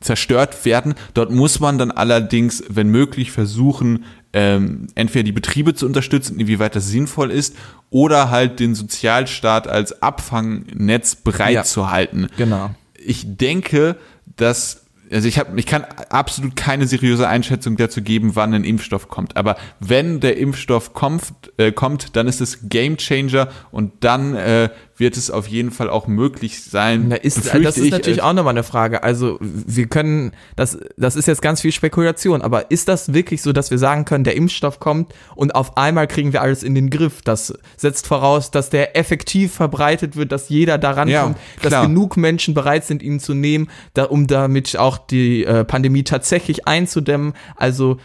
[0.00, 0.94] zerstört werden.
[1.14, 6.74] Dort muss man dann allerdings, wenn möglich, versuchen, ähm, entweder die Betriebe zu unterstützen, inwieweit
[6.74, 7.54] das sinnvoll ist,
[7.90, 12.22] oder halt den Sozialstaat als Abfangnetz bereitzuhalten.
[12.22, 12.70] Ja, genau.
[12.94, 13.96] Ich denke,
[14.36, 14.79] dass
[15.10, 19.36] also ich habe, ich kann absolut keine seriöse Einschätzung dazu geben, wann ein Impfstoff kommt.
[19.36, 21.22] Aber wenn der Impfstoff kommt,
[21.56, 24.70] äh, kommt dann ist es Game Changer und dann äh,
[25.00, 27.06] wird es auf jeden Fall auch möglich sein.
[27.08, 29.02] Na, ist, das ist natürlich äh, auch nochmal eine Frage.
[29.02, 33.52] Also wir können, das, das ist jetzt ganz viel Spekulation, aber ist das wirklich so,
[33.52, 36.90] dass wir sagen können, der Impfstoff kommt und auf einmal kriegen wir alles in den
[36.90, 37.22] Griff?
[37.22, 41.86] Das setzt voraus, dass der effektiv verbreitet wird, dass jeder daran ja, kommt, dass klar.
[41.86, 46.68] genug Menschen bereit sind, ihn zu nehmen, da, um damit auch die äh, Pandemie tatsächlich
[46.68, 47.32] einzudämmen.
[47.56, 47.98] Also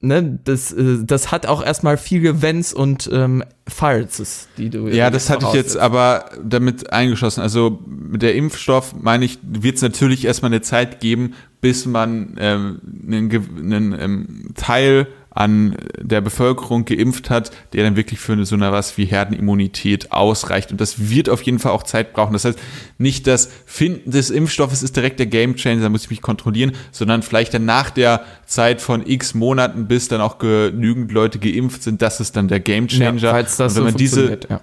[0.00, 4.88] ne, das, äh, das hat auch erstmal viele Wenns und ähm, Falses, die du.
[4.88, 7.40] Ja, das hatte ich jetzt aber damit eingeschlossen.
[7.40, 12.36] Also mit der Impfstoff, meine ich, wird es natürlich erstmal eine Zeit geben, bis man
[12.38, 13.32] ähm, einen,
[13.72, 15.06] einen ähm, Teil
[15.40, 20.70] an der Bevölkerung geimpft hat, der dann wirklich für so eine was wie Herdenimmunität ausreicht.
[20.70, 22.34] Und das wird auf jeden Fall auch Zeit brauchen.
[22.34, 22.58] Das heißt,
[22.98, 27.22] nicht das Finden des Impfstoffes ist direkt der Gamechanger, da muss ich mich kontrollieren, sondern
[27.22, 32.02] vielleicht dann nach der Zeit von x Monaten, bis dann auch genügend Leute geimpft sind,
[32.02, 33.18] das ist dann der Gamechanger.
[33.18, 34.60] Ja, falls das Und wenn so man diese ja.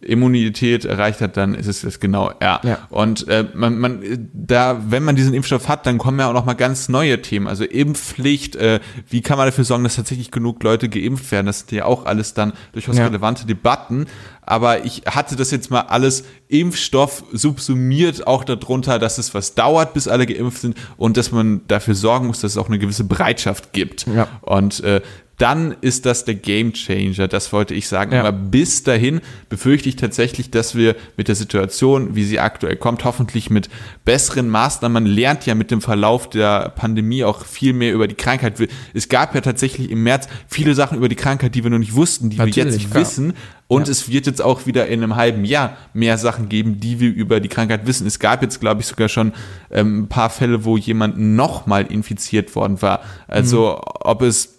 [0.00, 2.60] Immunität erreicht hat, dann ist es das genau R.
[2.62, 2.78] Ja.
[2.90, 6.44] Und äh, man, man, da, wenn man diesen Impfstoff hat, dann kommen ja auch noch
[6.44, 7.48] mal ganz neue Themen.
[7.48, 11.46] Also Impfpflicht, äh, wie kann man dafür sorgen, dass tatsächlich genug Leute geimpft werden?
[11.46, 13.06] Das sind ja auch alles dann durchaus ja.
[13.06, 14.06] relevante Debatten.
[14.48, 19.92] Aber ich hatte das jetzt mal alles Impfstoff subsumiert, auch darunter, dass es was dauert,
[19.92, 23.04] bis alle geimpft sind und dass man dafür sorgen muss, dass es auch eine gewisse
[23.04, 24.06] Bereitschaft gibt.
[24.06, 24.26] Ja.
[24.40, 25.02] Und äh,
[25.38, 27.28] dann ist das der Game Changer.
[27.28, 28.12] Das wollte ich sagen.
[28.12, 28.20] Ja.
[28.20, 33.04] Aber bis dahin befürchte ich tatsächlich, dass wir mit der Situation, wie sie aktuell kommt,
[33.04, 33.68] hoffentlich mit
[34.04, 38.16] besseren Maßnahmen, man lernt ja mit dem Verlauf der Pandemie auch viel mehr über die
[38.16, 38.54] Krankheit.
[38.94, 41.94] Es gab ja tatsächlich im März viele Sachen über die Krankheit, die wir noch nicht
[41.94, 43.02] wussten, die Natürlich, wir jetzt klar.
[43.02, 43.34] wissen.
[43.68, 43.92] Und ja.
[43.92, 47.38] es wird jetzt auch wieder in einem halben Jahr mehr Sachen geben, die wir über
[47.38, 48.06] die Krankheit wissen.
[48.06, 49.32] Es gab jetzt, glaube ich, sogar schon
[49.70, 53.02] ähm, ein paar Fälle, wo jemand nochmal infiziert worden war.
[53.28, 53.82] Also mhm.
[54.00, 54.57] ob es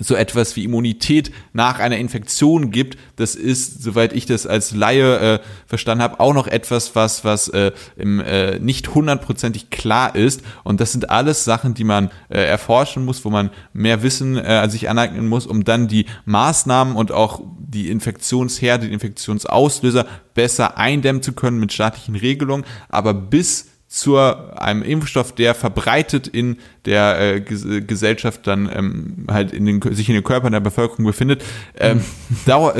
[0.00, 5.18] so etwas wie Immunität nach einer Infektion gibt, das ist, soweit ich das als Laie
[5.18, 10.42] äh, verstanden habe, auch noch etwas, was, was äh, im, äh, nicht hundertprozentig klar ist.
[10.64, 14.68] Und das sind alles Sachen, die man äh, erforschen muss, wo man mehr Wissen äh,
[14.68, 21.22] sich aneignen muss, um dann die Maßnahmen und auch die Infektionsherde, die Infektionsauslöser besser eindämmen
[21.22, 22.64] zu können mit staatlichen Regelungen.
[22.88, 29.64] Aber bis zu einem Impfstoff, der verbreitet in der äh, Gesellschaft dann ähm, halt in
[29.64, 31.44] den, sich in den Körpern der Bevölkerung befindet.
[31.78, 32.02] Ähm,
[32.46, 32.74] dauer,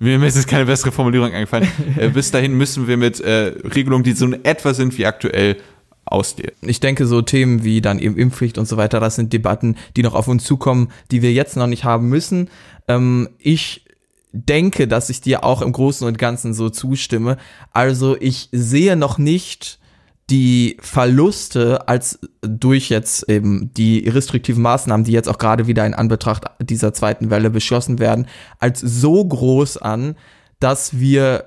[0.00, 1.68] mir ist jetzt keine bessere Formulierung eingefallen.
[1.96, 5.56] Äh, bis dahin müssen wir mit äh, Regelungen, die so in etwa sind wie aktuell,
[6.10, 6.52] ausgehen.
[6.62, 10.02] Ich denke, so Themen wie dann eben Impfpflicht und so weiter, das sind Debatten, die
[10.02, 12.48] noch auf uns zukommen, die wir jetzt noch nicht haben müssen.
[12.86, 13.84] Ähm, ich
[14.32, 17.36] denke, dass ich dir auch im Großen und Ganzen so zustimme.
[17.72, 19.78] Also ich sehe noch nicht
[20.30, 25.94] die Verluste als durch jetzt eben die restriktiven Maßnahmen, die jetzt auch gerade wieder in
[25.94, 28.26] Anbetracht dieser zweiten Welle beschlossen werden,
[28.58, 30.16] als so groß an,
[30.60, 31.44] dass wir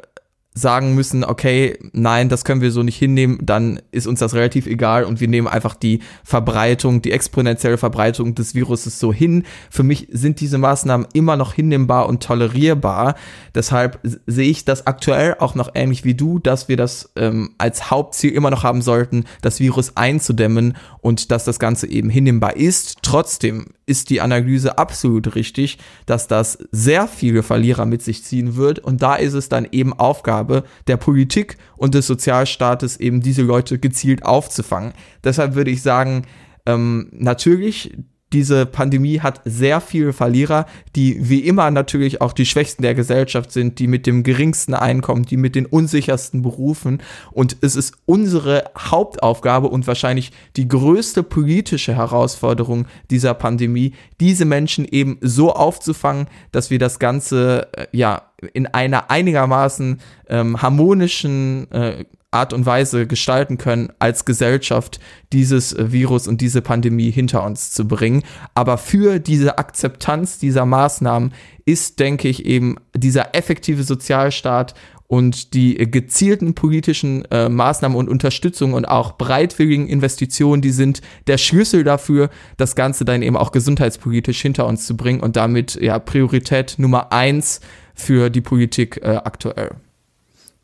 [0.53, 4.67] sagen müssen, okay, nein, das können wir so nicht hinnehmen, dann ist uns das relativ
[4.67, 9.43] egal und wir nehmen einfach die Verbreitung, die exponentielle Verbreitung des Viruses so hin.
[9.69, 13.15] Für mich sind diese Maßnahmen immer noch hinnehmbar und tolerierbar.
[13.55, 17.89] Deshalb sehe ich das aktuell auch noch ähnlich wie du, dass wir das ähm, als
[17.89, 22.97] Hauptziel immer noch haben sollten, das Virus einzudämmen und dass das Ganze eben hinnehmbar ist.
[23.03, 28.79] Trotzdem ist die Analyse absolut richtig, dass das sehr viele Verlierer mit sich ziehen wird
[28.79, 33.43] und da ist es dann eben Aufgabe, Aufgabe der Politik und des Sozialstaates, eben diese
[33.43, 34.93] Leute gezielt aufzufangen.
[35.23, 36.23] Deshalb würde ich sagen,
[36.65, 37.91] ähm, natürlich,
[38.33, 40.65] diese Pandemie hat sehr viele Verlierer,
[40.95, 45.23] die wie immer natürlich auch die Schwächsten der Gesellschaft sind, die mit dem geringsten Einkommen,
[45.23, 47.01] die mit den unsichersten Berufen.
[47.31, 54.85] Und es ist unsere Hauptaufgabe und wahrscheinlich die größte politische Herausforderung dieser Pandemie, diese Menschen
[54.85, 62.05] eben so aufzufangen, dass wir das Ganze, äh, ja, in einer einigermaßen ähm, harmonischen äh,
[62.31, 64.99] Art und Weise gestalten können, als Gesellschaft
[65.33, 68.23] dieses äh, Virus und diese Pandemie hinter uns zu bringen.
[68.55, 71.33] Aber für diese Akzeptanz dieser Maßnahmen
[71.65, 74.73] ist, denke ich, eben dieser effektive Sozialstaat
[75.11, 81.37] und die gezielten politischen äh, Maßnahmen und Unterstützung und auch breitwilligen Investitionen, die sind der
[81.37, 85.99] Schlüssel dafür, das Ganze dann eben auch gesundheitspolitisch hinter uns zu bringen und damit ja
[85.99, 87.59] Priorität Nummer eins
[87.93, 89.71] für die Politik äh, aktuell.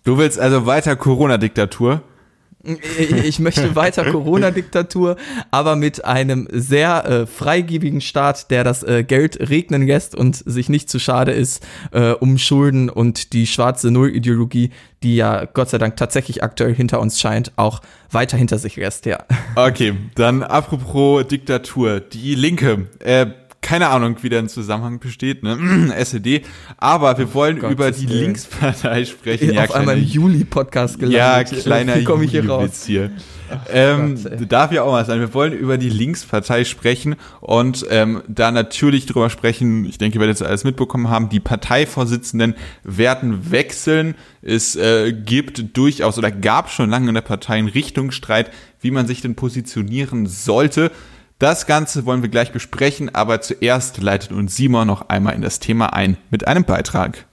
[0.07, 2.01] Du willst also weiter Corona-Diktatur?
[2.97, 5.17] Ich möchte weiter Corona-Diktatur,
[5.51, 10.69] aber mit einem sehr äh, freigebigen Staat, der das äh, Geld regnen lässt und sich
[10.69, 14.69] nicht zu schade ist, äh, um Schulden und die schwarze Null-Ideologie,
[15.03, 19.07] die ja Gott sei Dank tatsächlich aktuell hinter uns scheint, auch weiter hinter sich lässt,
[19.07, 19.25] ja.
[19.55, 21.99] Okay, dann apropos Diktatur.
[21.99, 23.25] Die Linke, äh,
[23.61, 25.91] keine Ahnung, wie der ein Zusammenhang besteht, ne?
[25.97, 26.45] SED.
[26.77, 29.51] Aber wir wollen oh über die Linkspartei sprechen.
[29.57, 31.51] Ja, auf einmal im Juli-Podcast gelandet.
[31.51, 33.11] Ja, kleiner Juli-Witz hier.
[33.71, 34.17] ähm,
[34.47, 35.19] darf ja auch mal sein.
[35.19, 40.21] Wir wollen über die Linkspartei sprechen und ähm, da natürlich drüber sprechen, ich denke, ihr
[40.21, 44.15] werdet jetzt alles mitbekommen haben, die Parteivorsitzenden werden wechseln.
[44.41, 49.07] Es äh, gibt durchaus oder gab schon lange in der Partei einen Richtungsstreit, wie man
[49.07, 50.91] sich denn positionieren sollte.
[51.39, 55.60] Das Ganze wollen wir gleich besprechen, aber zuerst leitet uns Simon noch einmal in das
[55.60, 57.28] Thema ein mit einem Beitrag.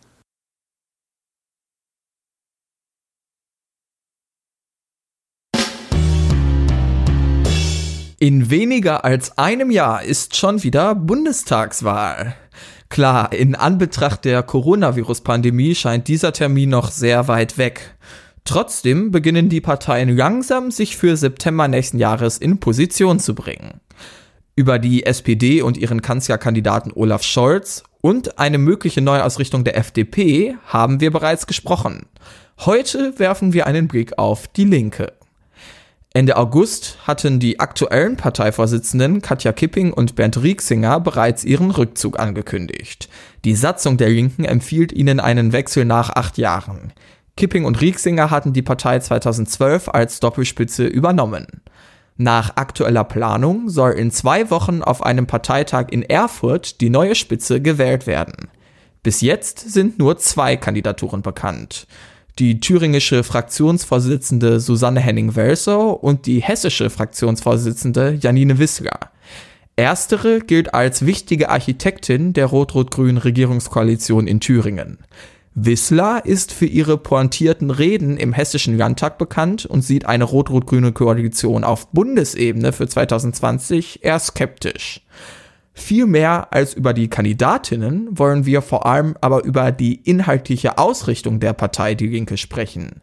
[8.19, 12.35] In weniger als einem Jahr ist schon wieder Bundestagswahl.
[12.91, 17.97] Klar, in Anbetracht der Coronavirus-Pandemie scheint dieser Termin noch sehr weit weg.
[18.45, 23.81] Trotzdem beginnen die Parteien langsam, sich für September nächsten Jahres in Position zu bringen.
[24.55, 31.01] Über die SPD und ihren Kanzlerkandidaten Olaf Scholz und eine mögliche Neuausrichtung der FDP haben
[31.01, 32.07] wir bereits gesprochen.
[32.61, 35.15] Heute werfen wir einen Blick auf die Linke.
[36.13, 43.09] Ende August hatten die aktuellen Parteivorsitzenden Katja Kipping und Bernd Rieksinger bereits ihren Rückzug angekündigt.
[43.45, 46.93] Die Satzung der Linken empfiehlt ihnen einen Wechsel nach acht Jahren.
[47.37, 51.47] Kipping und Rieksinger hatten die Partei 2012 als Doppelspitze übernommen.
[52.17, 57.61] Nach aktueller Planung soll in zwei Wochen auf einem Parteitag in Erfurt die neue Spitze
[57.61, 58.49] gewählt werden.
[59.03, 61.89] Bis jetzt sind nur zwei Kandidaturen bekannt.
[62.39, 68.99] Die thüringische Fraktionsvorsitzende Susanne Henning-Welsow und die hessische Fraktionsvorsitzende Janine Wissler.
[69.77, 74.99] Erstere gilt als wichtige Architektin der rot-rot-grünen Regierungskoalition in Thüringen.
[75.57, 81.63] Wissler ist für ihre pointierten Reden im Hessischen Landtag bekannt und sieht eine rot-rot-grüne Koalition
[81.63, 85.03] auf Bundesebene für 2020 eher skeptisch.
[85.73, 91.39] Viel mehr als über die Kandidatinnen wollen wir vor allem aber über die inhaltliche Ausrichtung
[91.39, 93.01] der Partei Die Linke sprechen.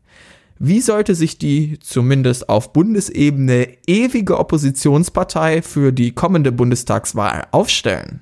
[0.60, 8.22] Wie sollte sich die zumindest auf Bundesebene ewige Oppositionspartei für die kommende Bundestagswahl aufstellen?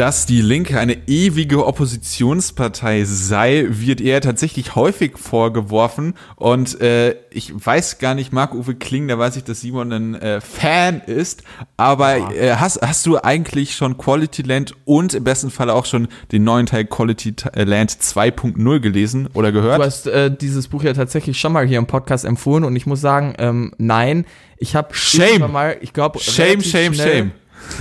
[0.00, 6.14] Dass die Linke eine ewige Oppositionspartei sei, wird ihr tatsächlich häufig vorgeworfen.
[6.36, 10.40] Und äh, ich weiß gar nicht, Marc-Uwe Kling, da weiß ich, dass Simon ein äh,
[10.40, 11.42] Fan ist.
[11.76, 16.08] Aber äh, hast, hast du eigentlich schon Quality Land und im besten Fall auch schon
[16.32, 19.80] den neuen Teil Quality Land 2.0 gelesen oder gehört?
[19.80, 22.86] Du hast äh, dieses Buch ja tatsächlich schon mal hier im Podcast empfohlen und ich
[22.86, 24.24] muss sagen, ähm, nein,
[24.56, 25.52] ich habe Shame.
[25.52, 27.32] mal, ich glaube, Shame, shame, shame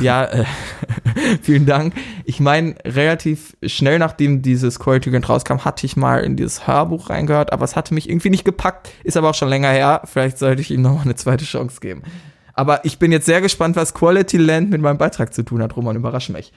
[0.01, 0.45] Ja, äh,
[1.41, 1.93] vielen Dank.
[2.25, 7.09] Ich meine, relativ schnell nachdem dieses Quality Grant rauskam, hatte ich mal in dieses Hörbuch
[7.09, 8.91] reingehört, aber es hatte mich irgendwie nicht gepackt.
[9.03, 10.01] Ist aber auch schon länger her.
[10.05, 12.03] Vielleicht sollte ich ihm noch mal eine zweite Chance geben.
[12.53, 15.75] Aber ich bin jetzt sehr gespannt, was Quality Land mit meinem Beitrag zu tun hat.
[15.75, 16.51] Roman, überrasch mich.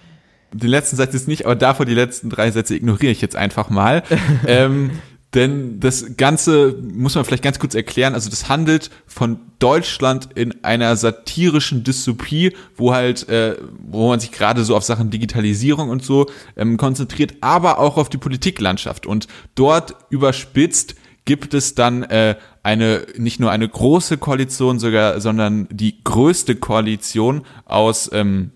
[0.52, 3.70] Den letzten Satz ist nicht, aber davor die letzten drei Sätze ignoriere ich jetzt einfach
[3.70, 4.02] mal.
[4.46, 4.90] ähm,
[5.34, 8.14] denn das Ganze muss man vielleicht ganz kurz erklären.
[8.14, 14.30] Also das handelt von Deutschland in einer satirischen Dystopie, wo halt, äh, wo man sich
[14.30, 16.26] gerade so auf Sachen Digitalisierung und so
[16.56, 19.06] ähm, konzentriert, aber auch auf die Politiklandschaft.
[19.06, 25.66] Und dort überspitzt gibt es dann äh, eine nicht nur eine große Koalition sogar, sondern
[25.70, 28.50] die größte Koalition aus ähm,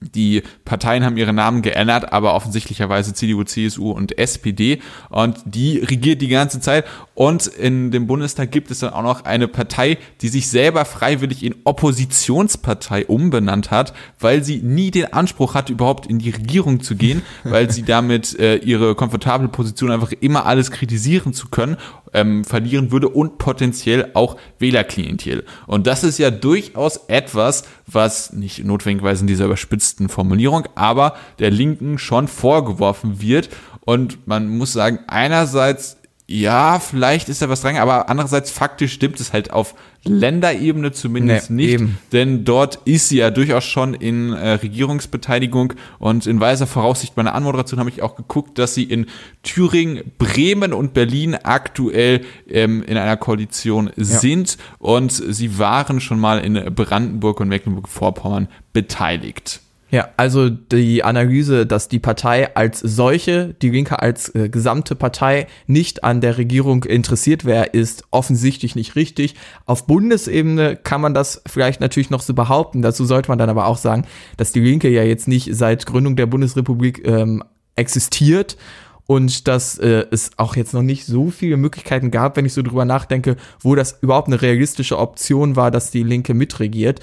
[0.00, 4.80] die Parteien haben ihre Namen geändert, aber offensichtlicherweise CDU, CSU und SPD.
[5.10, 6.84] Und die regiert die ganze Zeit.
[7.14, 11.42] Und in dem Bundestag gibt es dann auch noch eine Partei, die sich selber freiwillig
[11.42, 16.94] in Oppositionspartei umbenannt hat, weil sie nie den Anspruch hat, überhaupt in die Regierung zu
[16.94, 21.76] gehen, weil sie damit äh, ihre komfortable Position einfach immer alles kritisieren zu können
[22.14, 25.44] ähm, verlieren würde und potenziell auch Wählerklientel.
[25.66, 31.50] Und das ist ja durchaus etwas, was nicht notwendigerweise in dieser überspitzten Formulierung, aber der
[31.50, 33.50] Linken schon vorgeworfen wird.
[33.84, 35.97] Und man muss sagen, einerseits
[36.30, 39.74] ja, vielleicht ist da was dran, aber andererseits faktisch stimmt es halt auf
[40.04, 41.98] Länderebene zumindest nee, nicht, eben.
[42.12, 47.34] denn dort ist sie ja durchaus schon in äh, Regierungsbeteiligung und in weiser Voraussicht meiner
[47.34, 49.06] Anmoderation habe ich auch geguckt, dass sie in
[49.42, 54.04] Thüringen, Bremen und Berlin aktuell ähm, in einer Koalition ja.
[54.04, 59.62] sind und sie waren schon mal in Brandenburg und Mecklenburg-Vorpommern beteiligt.
[59.90, 65.46] Ja, also die Analyse, dass die Partei als solche, die Linke als äh, gesamte Partei
[65.66, 69.34] nicht an der Regierung interessiert wäre, ist offensichtlich nicht richtig.
[69.64, 72.82] Auf Bundesebene kann man das vielleicht natürlich noch so behaupten.
[72.82, 74.04] Dazu sollte man dann aber auch sagen,
[74.36, 77.42] dass die Linke ja jetzt nicht seit Gründung der Bundesrepublik ähm,
[77.74, 78.58] existiert
[79.06, 82.60] und dass äh, es auch jetzt noch nicht so viele Möglichkeiten gab, wenn ich so
[82.60, 87.00] drüber nachdenke, wo das überhaupt eine realistische Option war, dass die Linke mitregiert.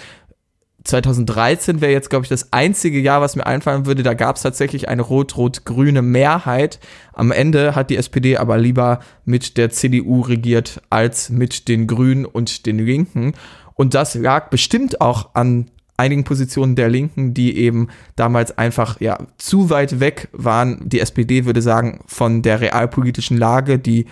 [0.86, 4.04] 2013 wäre jetzt, glaube ich, das einzige Jahr, was mir einfallen würde.
[4.04, 6.80] Da gab es tatsächlich eine rot-rot-grüne Mehrheit.
[7.12, 12.26] Am Ende hat die SPD aber lieber mit der CDU regiert als mit den Grünen
[12.26, 13.34] und den Linken.
[13.74, 19.18] Und das lag bestimmt auch an einigen Positionen der Linken, die eben damals einfach ja
[19.38, 20.88] zu weit weg waren.
[20.88, 24.06] Die SPD würde sagen von der realpolitischen Lage, die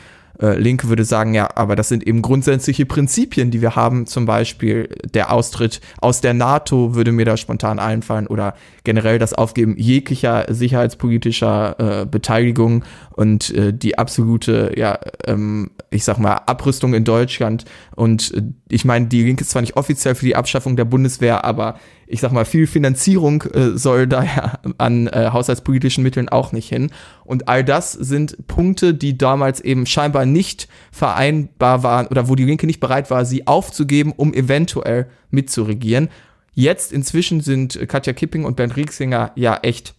[0.44, 4.06] äh, Linke würde sagen, ja, aber das sind eben grundsätzliche Prinzipien, die wir haben.
[4.06, 9.34] Zum Beispiel der Austritt aus der NATO würde mir da spontan einfallen oder generell das
[9.34, 16.94] Aufgeben jeglicher sicherheitspolitischer äh, Beteiligung und äh, die absolute, ja, ähm, ich sag mal, Abrüstung
[16.94, 17.64] in Deutschland.
[17.96, 21.46] Und äh, ich meine, die Linke ist zwar nicht offiziell für die Abschaffung der Bundeswehr,
[21.46, 21.76] aber
[22.14, 26.92] ich sag mal, viel Finanzierung äh, soll daher an äh, haushaltspolitischen Mitteln auch nicht hin.
[27.26, 32.46] Und all das sind Punkte, die damals eben scheinbar nicht vereinbar waren oder wo die
[32.46, 36.10] Linke nicht bereit war, sie aufzugeben, um eventuell mitzuregieren.
[36.54, 39.96] Jetzt inzwischen sind Katja Kipping und Bernd Rieksinger ja echt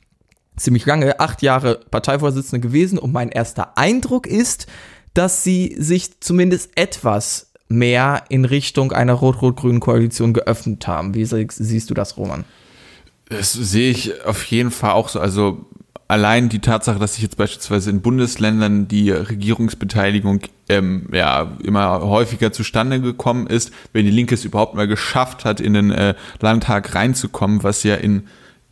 [0.56, 4.68] ziemlich lange, acht Jahre Parteivorsitzende gewesen und mein erster Eindruck ist,
[5.14, 11.14] dass sie sich zumindest etwas mehr in Richtung einer rot-rot-grünen Koalition geöffnet haben.
[11.14, 12.44] Wie siehst du das, Roman?
[13.28, 15.18] Das sehe ich auf jeden Fall auch so.
[15.18, 15.66] Also
[16.08, 22.52] allein die Tatsache, dass sich jetzt beispielsweise in Bundesländern die Regierungsbeteiligung ähm, ja immer häufiger
[22.52, 26.94] zustande gekommen ist, wenn die Linke es überhaupt mal geschafft hat, in den äh, Landtag
[26.94, 28.24] reinzukommen, was ja in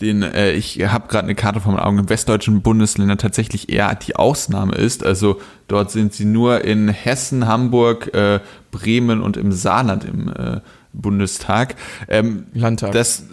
[0.02, 3.94] den, äh, ich habe gerade eine Karte vor meinen Augen, in westdeutschen Bundesländern tatsächlich eher
[3.94, 5.04] die Ausnahme ist.
[5.04, 8.40] Also dort sind sie nur in Hessen, Hamburg, äh,
[8.70, 10.60] Bremen und im Saarland im äh,
[10.92, 11.76] Bundestag.
[12.08, 12.92] Ähm, Landtag.
[12.92, 13.24] Das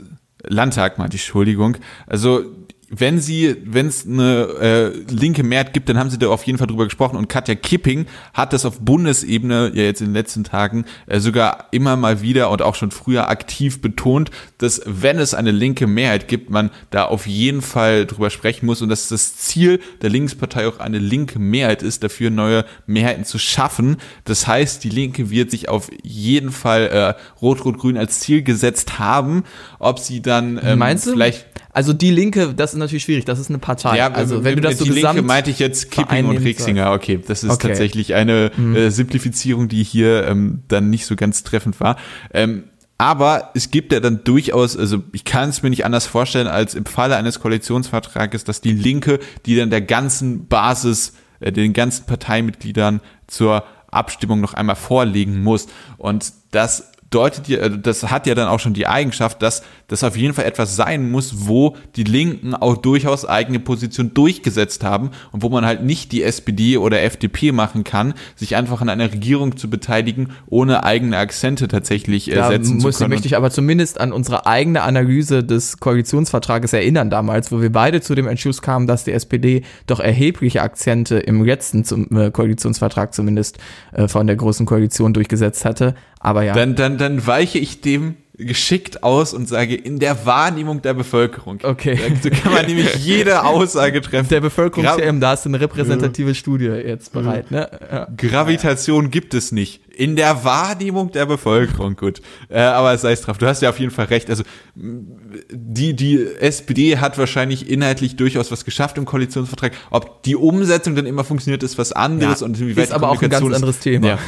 [0.44, 1.78] Landtag, meinte ich, Entschuldigung.
[2.08, 2.44] Also
[2.90, 6.58] wenn sie, wenn es eine äh, linke Mehrheit gibt, dann haben sie da auf jeden
[6.58, 7.18] Fall drüber gesprochen.
[7.18, 11.68] Und Katja Kipping hat das auf Bundesebene ja jetzt in den letzten Tagen äh, sogar
[11.72, 16.28] immer mal wieder und auch schon früher aktiv betont, dass wenn es eine linke Mehrheit
[16.28, 20.68] gibt, man da auf jeden Fall drüber sprechen muss und dass das Ziel der Linkspartei
[20.68, 23.98] auch eine linke Mehrheit ist, dafür neue Mehrheiten zu schaffen.
[24.24, 29.44] Das heißt, die Linke wird sich auf jeden Fall äh, Rot-Rot-Grün als Ziel gesetzt haben.
[29.78, 31.12] Ob sie dann ähm, Meinst du?
[31.12, 31.46] vielleicht
[31.80, 33.96] also die Linke, das ist natürlich schwierig, das ist eine Partei.
[33.96, 36.92] Ja, also wenn du das so die Linke meinte ich jetzt Kipping und Rixinger.
[36.92, 37.70] Okay, das ist okay.
[37.70, 38.76] tatsächlich eine mhm.
[38.76, 41.96] äh, Simplifizierung, die hier ähm, dann nicht so ganz treffend war.
[42.34, 42.66] Ähm,
[42.98, 46.76] aber es gibt ja dann durchaus, also ich kann es mir nicht anders vorstellen, als
[46.76, 52.08] im Falle eines Koalitionsvertrages, dass die Linke, die dann der ganzen Basis, äh, den ganzen
[52.08, 55.68] Parteimitgliedern zur Abstimmung noch einmal vorlegen muss.
[55.98, 60.04] Und das deutet ja, äh, das hat ja dann auch schon die Eigenschaft, dass das
[60.04, 65.12] auf jeden Fall etwas sein muss, wo die Linken auch durchaus eigene Position durchgesetzt haben
[65.32, 69.12] und wo man halt nicht die SPD oder FDP machen kann, sich einfach an einer
[69.12, 73.12] Regierung zu beteiligen, ohne eigene Akzente tatsächlich äh, da setzen muss, zu können.
[73.12, 78.02] möchte ich aber zumindest an unsere eigene Analyse des Koalitionsvertrages erinnern damals, wo wir beide
[78.02, 83.14] zu dem Entschluss kamen, dass die SPD doch erhebliche Akzente im letzten zum, äh, Koalitionsvertrag
[83.14, 83.58] zumindest
[83.94, 85.96] äh, von der Großen Koalition durchgesetzt hatte.
[86.20, 86.54] Aber ja.
[86.54, 91.60] Dann, dann, dann weiche ich dem geschickt aus und sage, in der Wahrnehmung der Bevölkerung.
[91.62, 92.00] Okay.
[92.24, 94.30] So kann man nämlich jede Aussage treffen.
[94.30, 96.36] Der Bevölkerungs-CM, da ist eine repräsentative ja.
[96.36, 97.52] Studie jetzt bereit.
[97.52, 97.70] Ne?
[97.92, 98.08] Ja.
[98.16, 102.22] Gravitation gibt es nicht in der Wahrnehmung der Bevölkerung, gut.
[102.48, 104.30] Äh, aber sei es drauf, du hast ja auf jeden Fall recht.
[104.30, 104.44] Also
[104.74, 109.74] die, die SPD hat wahrscheinlich inhaltlich durchaus was geschafft im Koalitionsvertrag.
[109.90, 112.40] Ob die Umsetzung dann immer funktioniert, ist was anderes.
[112.40, 114.08] Ja, und ist aber auch ein ganz anderes Thema.
[114.08, 114.20] Ja,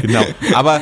[0.00, 0.22] genau.
[0.54, 0.80] Aber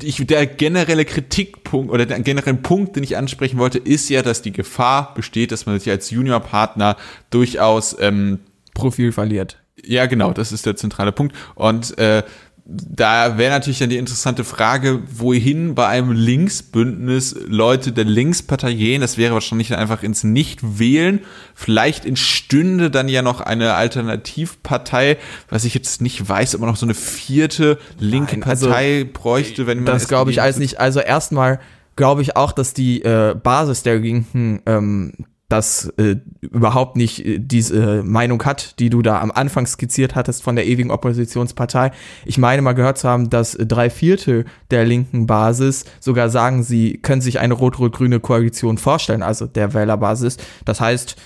[0.00, 4.42] ich, der generelle Kritikpunkt oder der generelle Punkt, den ich ansprechen wollte, ist ja, dass
[4.42, 6.96] die Gefahr besteht, dass man sich als Juniorpartner
[7.30, 8.38] durchaus ähm,
[8.74, 9.58] Profil verliert.
[9.84, 11.34] Ja, genau, das ist der zentrale Punkt.
[11.56, 12.22] Und äh,
[12.64, 19.00] da wäre natürlich dann die interessante Frage, wohin bei einem Linksbündnis Leute der Linkspartei gehen.
[19.00, 21.20] Das wäre wahrscheinlich einfach ins Nicht-Wählen.
[21.54, 25.16] Vielleicht entstünde dann ja noch eine Alternativpartei,
[25.48, 29.08] was ich jetzt nicht weiß, ob man noch so eine vierte linke Nein, also Partei
[29.12, 29.86] bräuchte, wenn man.
[29.86, 30.78] Das glaube ich alles nicht.
[30.78, 31.58] Also erstmal
[31.96, 35.14] glaube ich auch, dass die äh, Basis der Linken ähm,
[35.52, 40.42] das äh, überhaupt nicht äh, diese Meinung hat, die du da am Anfang skizziert hattest
[40.42, 41.92] von der ewigen Oppositionspartei.
[42.24, 46.98] Ich meine mal gehört zu haben, dass drei Viertel der linken Basis sogar sagen, sie
[46.98, 50.38] können sich eine rot-rot-grüne Koalition vorstellen, also der Wählerbasis.
[50.64, 51.16] Das heißt,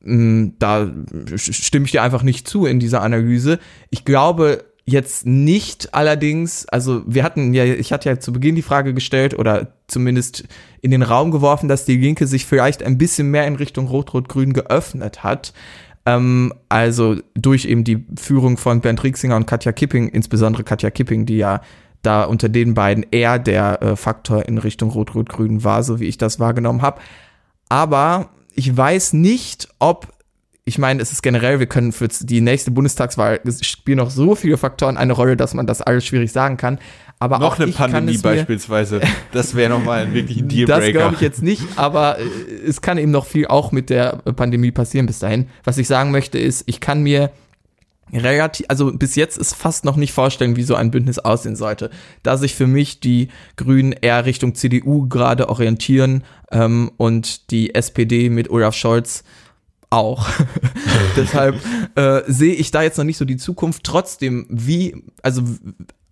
[0.00, 0.90] mh, da
[1.36, 3.60] stimme ich dir einfach nicht zu in dieser Analyse.
[3.90, 8.62] Ich glaube, jetzt nicht allerdings, also wir hatten ja, ich hatte ja zu Beginn die
[8.62, 10.44] Frage gestellt oder zumindest
[10.80, 14.52] in den Raum geworfen, dass die Linke sich vielleicht ein bisschen mehr in Richtung Rot-Rot-Grün
[14.52, 15.52] geöffnet hat.
[16.04, 21.26] Ähm, also durch eben die Führung von Bernd Rieksinger und Katja Kipping, insbesondere Katja Kipping,
[21.26, 21.60] die ja
[22.02, 26.18] da unter den beiden eher der äh, Faktor in Richtung Rot-Rot-Grün war, so wie ich
[26.18, 27.00] das wahrgenommen habe.
[27.68, 30.08] Aber ich weiß nicht, ob
[30.64, 34.56] ich meine, es ist generell, wir können für die nächste Bundestagswahl spielen noch so viele
[34.56, 36.78] Faktoren eine Rolle, dass man das alles schwierig sagen kann.
[37.22, 39.00] Aber noch eine Pandemie beispielsweise.
[39.30, 40.80] Das wäre nochmal wirklich ein Dealbreaker.
[40.80, 42.24] Das glaube ich jetzt nicht, aber äh,
[42.66, 45.46] es kann eben noch viel auch mit der Pandemie passieren bis dahin.
[45.62, 47.30] Was ich sagen möchte ist, ich kann mir
[48.12, 51.90] relativ, also bis jetzt ist fast noch nicht vorstellen, wie so ein Bündnis aussehen sollte.
[52.24, 58.30] Da sich für mich die Grünen eher Richtung CDU gerade orientieren ähm, und die SPD
[58.30, 59.22] mit Olaf Scholz
[59.90, 60.28] auch.
[61.16, 61.54] Deshalb
[61.94, 63.84] äh, sehe ich da jetzt noch nicht so die Zukunft.
[63.84, 65.44] Trotzdem, wie, also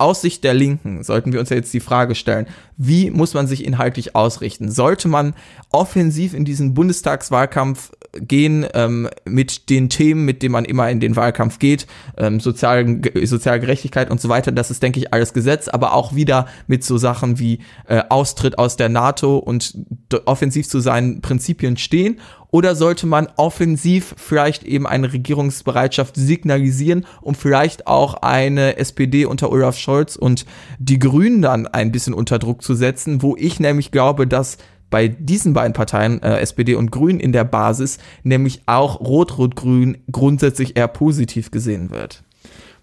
[0.00, 2.46] aus Sicht der Linken sollten wir uns ja jetzt die Frage stellen,
[2.76, 4.70] wie muss man sich inhaltlich ausrichten?
[4.70, 5.34] Sollte man
[5.70, 11.16] offensiv in diesen Bundestagswahlkampf gehen ähm, mit den Themen, mit denen man immer in den
[11.16, 11.86] Wahlkampf geht,
[12.16, 16.14] ähm, sozial, soziale Gerechtigkeit und so weiter, das ist, denke ich, alles Gesetz, aber auch
[16.14, 19.76] wieder mit so Sachen wie äh, Austritt aus der NATO und
[20.24, 22.18] offensiv zu seinen Prinzipien stehen.
[22.52, 29.52] Oder sollte man offensiv vielleicht eben eine Regierungsbereitschaft signalisieren, um vielleicht auch eine SPD unter
[29.52, 30.46] Olaf Scholz und
[30.80, 34.58] die Grünen dann ein bisschen unter Druck zu setzen, wo ich nämlich glaube, dass
[34.90, 40.76] bei diesen beiden Parteien, äh, SPD und Grün in der Basis, nämlich auch Rot-Rot-Grün grundsätzlich
[40.76, 42.22] eher positiv gesehen wird.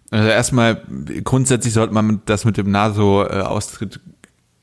[0.09, 0.83] Also erstmal,
[1.23, 3.99] grundsätzlich sollte man das mit dem NATO-Austritt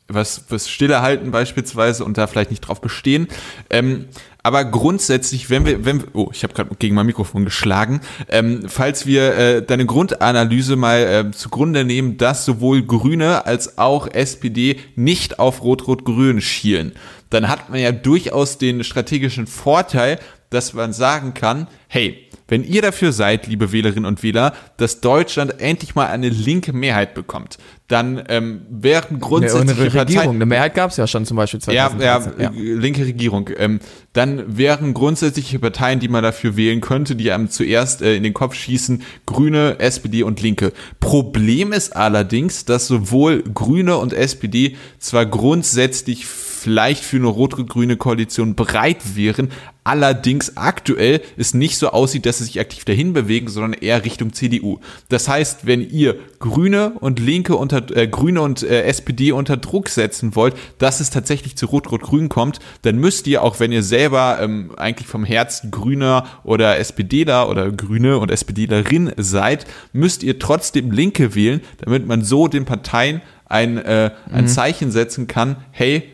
[0.06, 3.26] was, was stille halten beispielsweise und da vielleicht nicht drauf bestehen.
[3.70, 4.06] Ähm,
[4.42, 9.06] aber grundsätzlich, wenn wir, wenn oh, ich habe gerade gegen mein Mikrofon geschlagen, ähm, falls
[9.06, 15.38] wir äh, deine Grundanalyse mal äh, zugrunde nehmen, dass sowohl Grüne als auch SPD nicht
[15.38, 16.92] auf Rot-Rot-Grün schielen,
[17.34, 20.18] dann hat man ja durchaus den strategischen Vorteil,
[20.50, 25.60] dass man sagen kann, hey, wenn ihr dafür seid, liebe Wählerinnen und Wähler, dass Deutschland
[25.60, 27.58] endlich mal eine linke Mehrheit bekommt,
[27.88, 32.00] dann ähm, wären grundsätzlich eine Regierung, eine Mehrheit gab es ja schon zum Beispiel 2013.
[32.00, 32.78] Ja, ja, ja.
[32.78, 33.50] linke Regierung.
[33.56, 33.80] Ähm,
[34.12, 38.34] dann wären grundsätzliche Parteien, die man dafür wählen könnte, die einem zuerst äh, in den
[38.34, 40.72] Kopf schießen, Grüne, SPD und Linke.
[41.00, 46.26] Problem ist allerdings, dass sowohl Grüne und SPD zwar grundsätzlich
[46.64, 49.50] vielleicht für eine rot-grüne Koalition bereit wären,
[49.84, 54.32] allerdings aktuell es nicht so aussieht, dass sie sich aktiv dahin bewegen, sondern eher Richtung
[54.32, 54.80] CDU.
[55.10, 59.90] Das heißt, wenn ihr Grüne und Linke unter äh, Grüne und äh, SPD unter Druck
[59.90, 64.38] setzen wollt, dass es tatsächlich zu Rot-Rot-Grün kommt, dann müsst ihr, auch wenn ihr selber
[64.40, 70.92] ähm, eigentlich vom Herzen Grüner oder SPDler oder Grüne und SPDlerin seid, müsst ihr trotzdem
[70.92, 74.48] Linke wählen, damit man so den Parteien ein, äh, ein mhm.
[74.48, 76.13] Zeichen setzen kann, hey,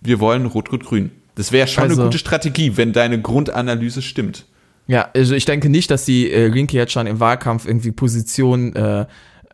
[0.00, 1.10] wir wollen Rot-Rot-Grün.
[1.34, 4.46] Das wäre schon also, eine gute Strategie, wenn deine Grundanalyse stimmt.
[4.86, 8.74] Ja, also ich denke nicht, dass die äh, Linke jetzt schon im Wahlkampf irgendwie Positionen
[8.74, 9.06] äh,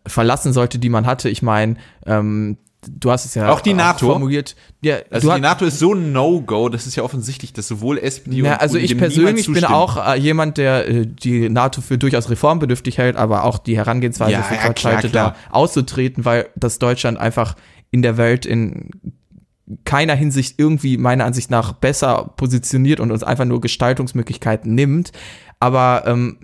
[0.07, 1.29] verlassen sollte, die man hatte.
[1.29, 1.77] Ich meine,
[2.07, 2.57] ähm,
[2.89, 4.57] du hast es ja auch die NATO formuliert.
[4.81, 8.39] Ja, also die NATO ist so ein No-Go, das ist ja offensichtlich, dass sowohl SPD
[8.39, 12.31] ja, und also ich persönlich bin auch äh, jemand, der äh, die NATO für durchaus
[12.31, 17.57] reformbedürftig hält, aber auch die Herangehensweise ja, für ja, da auszutreten, weil das Deutschland einfach
[17.91, 18.91] in der Welt in
[19.87, 25.13] keiner Hinsicht irgendwie meiner Ansicht nach besser positioniert und uns einfach nur Gestaltungsmöglichkeiten nimmt.
[25.59, 26.39] Aber ähm,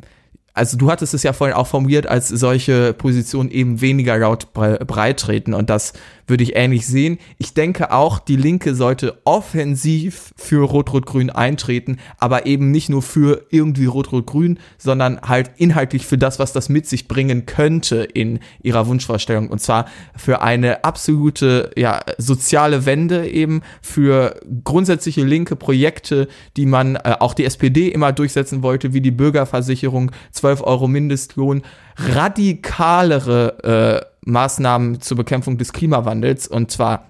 [0.54, 5.20] also du hattest es ja vorhin auch formuliert, als solche Positionen eben weniger laut breit
[5.20, 5.94] treten und das
[6.26, 7.18] würde ich ähnlich sehen.
[7.38, 13.46] Ich denke auch, die Linke sollte offensiv für Rot-Rot-Grün eintreten, aber eben nicht nur für
[13.50, 18.86] irgendwie Rot-Rot-Grün, sondern halt inhaltlich für das, was das mit sich bringen könnte in ihrer
[18.86, 19.48] Wunschvorstellung.
[19.48, 19.86] Und zwar
[20.16, 27.34] für eine absolute ja, soziale Wende eben, für grundsätzliche linke Projekte, die man äh, auch
[27.34, 30.12] die SPD immer durchsetzen wollte, wie die Bürgerversicherung,
[30.42, 31.62] 12 Euro Mindestlohn,
[31.96, 37.06] radikalere äh, Maßnahmen zur Bekämpfung des Klimawandels und zwar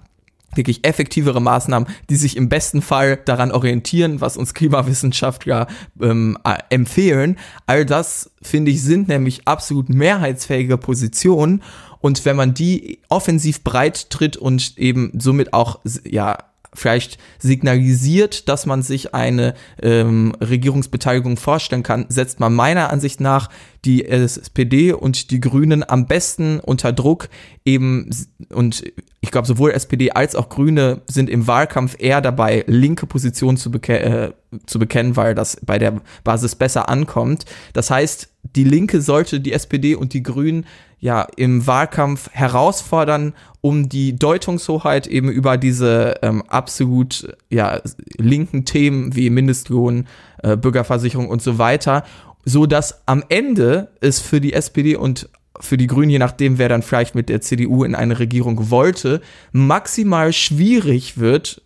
[0.53, 5.65] wirklich effektivere Maßnahmen, die sich im besten Fall daran orientieren, was uns Klimawissenschaftler
[5.99, 7.39] ähm, äh, empfehlen.
[7.65, 11.63] All das, finde ich, sind nämlich absolut mehrheitsfähige Positionen.
[12.01, 16.37] Und wenn man die offensiv breit tritt und eben somit auch, ja,
[16.75, 23.49] vielleicht signalisiert, dass man sich eine ähm, Regierungsbeteiligung vorstellen kann, setzt man meiner Ansicht nach
[23.85, 27.29] die SPD und die Grünen am besten unter Druck
[27.65, 28.09] eben
[28.49, 28.83] und
[29.21, 33.71] ich glaube sowohl SPD als auch Grüne sind im Wahlkampf eher dabei linke Positionen zu,
[33.71, 34.31] beke äh,
[34.65, 37.45] zu bekennen, weil das bei der Basis besser ankommt.
[37.73, 40.65] Das heißt, die Linke sollte die SPD und die Grünen
[40.99, 47.81] ja im Wahlkampf herausfordern, um die Deutungshoheit eben über diese ähm, absolut ja
[48.17, 50.07] linken Themen wie Mindestlohn,
[50.41, 52.03] äh, Bürgerversicherung und so weiter,
[52.45, 55.29] so dass am Ende es für die SPD und
[55.59, 59.21] für die Grünen, je nachdem, wer dann vielleicht mit der CDU in eine Regierung wollte,
[59.51, 61.61] maximal schwierig wird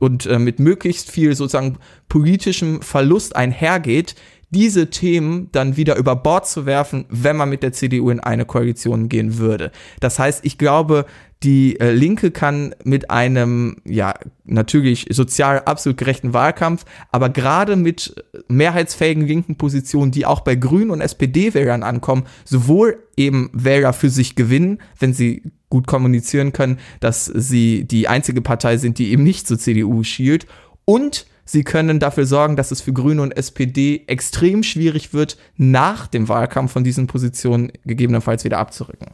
[0.00, 4.14] und äh, mit möglichst viel sozusagen politischem Verlust einhergeht,
[4.50, 8.44] diese Themen dann wieder über Bord zu werfen, wenn man mit der CDU in eine
[8.44, 9.70] Koalition gehen würde.
[10.00, 11.06] Das heißt, ich glaube,
[11.42, 18.14] die äh, Linke kann mit einem, ja, natürlich sozial absolut gerechten Wahlkampf, aber gerade mit
[18.48, 24.34] mehrheitsfähigen linken Positionen, die auch bei Grünen und SPD-Wählern ankommen, sowohl eben Wähler für sich
[24.34, 29.46] gewinnen, wenn sie gut kommunizieren können, dass sie die einzige Partei sind, die eben nicht
[29.46, 30.46] zur CDU schielt,
[30.84, 36.06] und Sie können dafür sorgen, dass es für Grüne und SPD extrem schwierig wird, nach
[36.06, 39.08] dem Wahlkampf von diesen Positionen gegebenenfalls wieder abzurücken.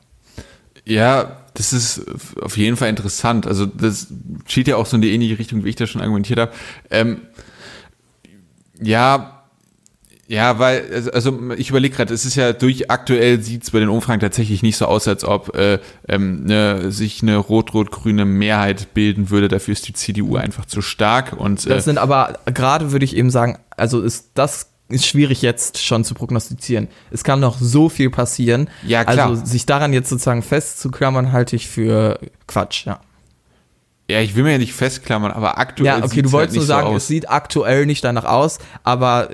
[0.85, 2.05] Ja, das ist
[2.43, 3.47] auf jeden Fall interessant.
[3.47, 4.09] Also das
[4.47, 6.53] steht ja auch so in die ähnliche Richtung, wie ich das schon argumentiert habe.
[6.91, 7.23] Ähm,
[8.83, 9.36] ja,
[10.29, 13.79] ja, weil, also, also ich überlege gerade, es ist ja durch aktuell sieht es bei
[13.79, 18.93] den Umfragen tatsächlich nicht so aus, als ob äh, ähm, ne, sich eine rot-rot-grüne Mehrheit
[18.93, 19.49] bilden würde.
[19.49, 21.33] Dafür ist die CDU einfach zu stark.
[21.33, 25.43] Und, äh, das sind aber gerade würde ich eben sagen, also ist das ist schwierig
[25.43, 26.89] jetzt schon zu prognostizieren.
[27.11, 28.71] Es kann noch so viel passieren.
[28.87, 29.31] Ja, klar.
[29.31, 33.01] Also sich daran jetzt sozusagen festzuklammern, halte ich für Quatsch, ja.
[34.09, 35.99] Ja, ich will mir ja nicht festklammern, aber aktuell.
[35.99, 39.31] Ja, okay, du wolltest halt nur sagen, so es sieht aktuell nicht danach aus, aber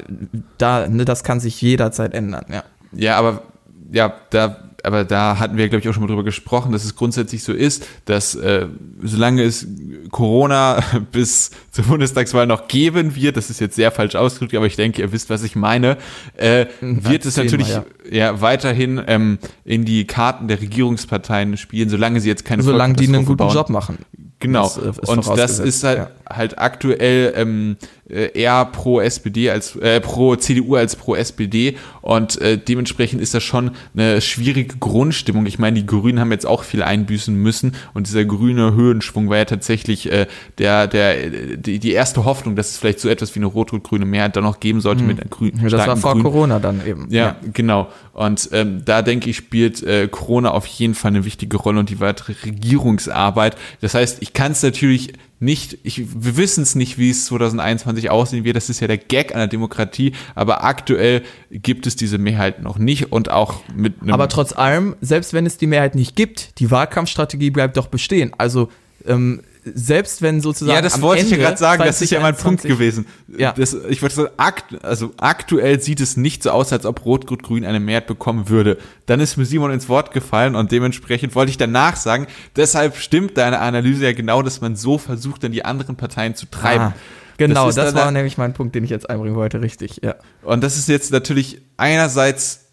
[0.56, 2.64] da, ne, das kann sich jederzeit ändern, ja.
[2.92, 3.42] Ja, aber
[3.90, 6.96] ja, da, aber da hatten wir, glaube ich, auch schon mal drüber gesprochen, dass es
[6.96, 8.66] grundsätzlich so ist, dass äh,
[9.02, 9.66] solange es
[10.10, 14.76] Corona bis zur Bundestagswahl noch geben wird, das ist jetzt sehr falsch ausgedrückt, aber ich
[14.76, 15.96] denke, ihr wisst, was ich meine,
[16.36, 17.84] äh, wird es natürlich ja.
[18.10, 18.40] ja.
[18.40, 23.24] weiterhin ähm, in die Karten der Regierungsparteien spielen, solange sie jetzt keine Solange die einen
[23.24, 23.54] guten bauen.
[23.54, 23.98] Job machen.
[24.42, 24.64] Genau.
[24.64, 26.10] Das, äh, und das ist halt, ja.
[26.28, 32.40] halt aktuell ähm, äh, eher pro SPD als äh, pro CDU als pro SPD und
[32.40, 35.46] äh, dementsprechend ist das schon eine schwierige Grundstimmung.
[35.46, 39.38] Ich meine, die Grünen haben jetzt auch viel einbüßen müssen und dieser grüne Höhenschwung war
[39.38, 40.26] ja tatsächlich äh,
[40.58, 44.36] der der die, die erste Hoffnung, dass es vielleicht so etwas wie eine rot-rot-grüne Mehrheit
[44.36, 45.08] dann noch geben sollte mhm.
[45.08, 45.60] mit einer grünen.
[45.62, 46.22] Ja, das war vor Grün.
[46.22, 47.06] Corona dann eben.
[47.10, 47.36] Ja, ja.
[47.52, 47.88] genau.
[48.12, 51.90] Und ähm, da denke ich spielt äh, Corona auf jeden Fall eine wichtige Rolle und
[51.90, 53.56] die weitere Regierungsarbeit.
[53.80, 55.12] Das heißt, ich kann es natürlich
[55.42, 58.56] nicht, ich, wir wissen es nicht, wie es 2021 aussehen wird.
[58.56, 60.12] Das ist ja der Gag der Demokratie.
[60.34, 64.14] Aber aktuell gibt es diese Mehrheit noch nicht und auch mit einem.
[64.14, 68.32] Aber trotz allem, selbst wenn es die Mehrheit nicht gibt, die Wahlkampfstrategie bleibt doch bestehen.
[68.38, 68.70] Also
[69.06, 70.74] ähm, selbst wenn sozusagen.
[70.74, 73.06] Ja, das wollte Ende ich ja gerade sagen, das ist ja mein Punkt gewesen.
[73.28, 73.52] Ja.
[73.52, 77.64] Das, ich wollte sagen, akt, also aktuell sieht es nicht so aus, als ob Rot-Rot-Grün
[77.64, 78.78] eine Mehrheit bekommen würde.
[79.06, 83.38] Dann ist mir Simon ins Wort gefallen und dementsprechend wollte ich danach sagen, deshalb stimmt
[83.38, 86.84] deine Analyse ja genau, dass man so versucht, dann die anderen Parteien zu treiben.
[86.84, 86.94] Ah.
[87.38, 90.16] Genau, das, das war nämlich mein Punkt, den ich jetzt einbringen wollte, richtig, ja.
[90.42, 92.66] Und das ist jetzt natürlich einerseits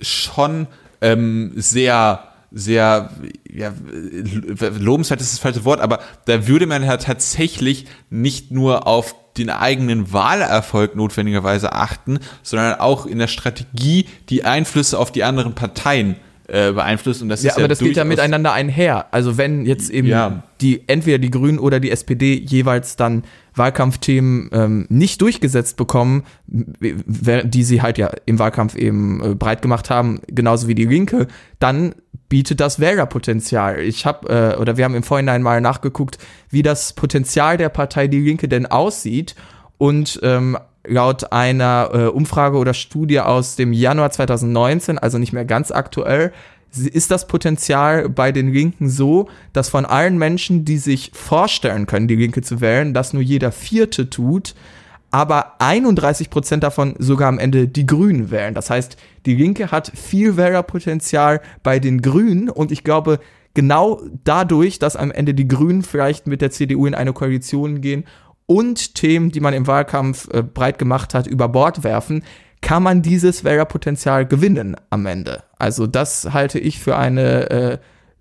[0.00, 0.66] schon
[1.00, 3.10] ähm, sehr sehr,
[3.50, 3.72] ja,
[4.78, 9.50] lobenswert ist das falsche Wort, aber da würde man ja tatsächlich nicht nur auf den
[9.50, 16.16] eigenen Wahlerfolg notwendigerweise achten, sondern auch in der Strategie die Einflüsse auf die anderen Parteien
[16.50, 17.22] äh, beeinflusst.
[17.22, 19.06] Und das ja, ist aber ja das geht ja miteinander einher.
[19.12, 20.42] Also wenn jetzt eben ja.
[20.60, 23.24] die entweder die Grünen oder die SPD jeweils dann
[23.54, 29.90] Wahlkampfthemen ähm, nicht durchgesetzt bekommen, die sie halt ja im Wahlkampf eben äh, breit gemacht
[29.90, 31.28] haben, genauso wie die Linke,
[31.58, 31.94] dann
[32.28, 33.80] bietet das Wählerpotenzial.
[33.80, 38.08] Ich habe äh, oder wir haben im Vorhinein mal nachgeguckt, wie das Potenzial der Partei
[38.08, 39.34] Die Linke denn aussieht
[39.78, 40.56] und ähm,
[40.90, 46.32] laut einer äh, Umfrage oder Studie aus dem Januar 2019, also nicht mehr ganz aktuell,
[46.72, 52.06] ist das Potenzial bei den Linken so, dass von allen Menschen, die sich vorstellen können,
[52.06, 54.54] die Linke zu wählen, das nur jeder Vierte tut,
[55.10, 58.54] aber 31 Prozent davon sogar am Ende die Grünen wählen.
[58.54, 63.18] Das heißt, die Linke hat viel Wählerpotenzial bei den Grünen und ich glaube,
[63.54, 68.04] genau dadurch, dass am Ende die Grünen vielleicht mit der CDU in eine Koalition gehen
[68.50, 72.24] und Themen, die man im Wahlkampf äh, breit gemacht hat, über Bord werfen,
[72.60, 75.44] kann man dieses Wählerpotenzial gewinnen am Ende.
[75.56, 77.78] Also das halte ich für eine äh,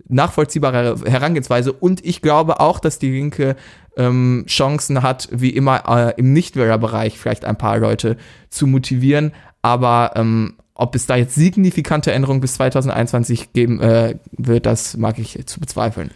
[0.07, 3.55] nachvollziehbare Herangehensweise und ich glaube auch, dass die Linke
[3.97, 8.15] ähm, Chancen hat, wie immer äh, im Nichtwählerbereich vielleicht ein paar Leute
[8.51, 9.32] zu motivieren,
[9.63, 15.17] aber ähm, ob es da jetzt signifikante Änderungen bis 2021 geben äh, wird, das mag
[15.17, 16.11] ich zu bezweifeln.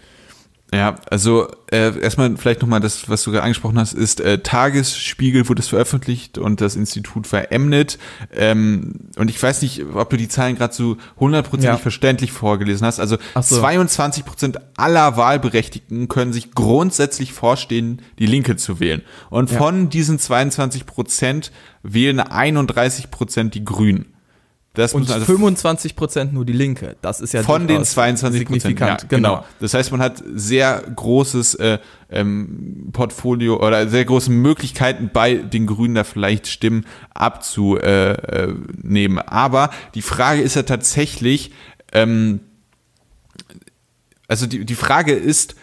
[0.73, 5.47] Ja, also äh, erstmal vielleicht nochmal das, was du gerade angesprochen hast, ist äh, Tagesspiegel
[5.47, 7.99] wurde es veröffentlicht und das Institut veremnet.
[8.33, 11.77] Ähm, und ich weiß nicht, ob du die Zahlen gerade so hundertprozentig ja.
[11.77, 12.99] verständlich vorgelesen hast.
[12.99, 13.59] Also so.
[13.59, 19.03] 22 Prozent aller Wahlberechtigten können sich grundsätzlich vorstellen, die Linke zu wählen.
[19.29, 19.59] Und ja.
[19.59, 21.51] von diesen 22 Prozent
[21.83, 24.12] wählen 31 Prozent die Grünen.
[24.73, 26.95] Das und also 25 Prozent nur die Linke.
[27.01, 28.79] Das ist ja von den 22 Prozent.
[28.79, 29.07] Ja, genau.
[29.07, 29.45] genau.
[29.59, 31.77] Das heißt, man hat sehr großes äh,
[32.09, 39.19] ähm, Portfolio oder sehr große Möglichkeiten bei den Grünen da vielleicht Stimmen abzunehmen.
[39.19, 41.51] Aber die Frage ist ja tatsächlich,
[41.91, 42.39] ähm,
[44.27, 45.55] also die, die Frage ist,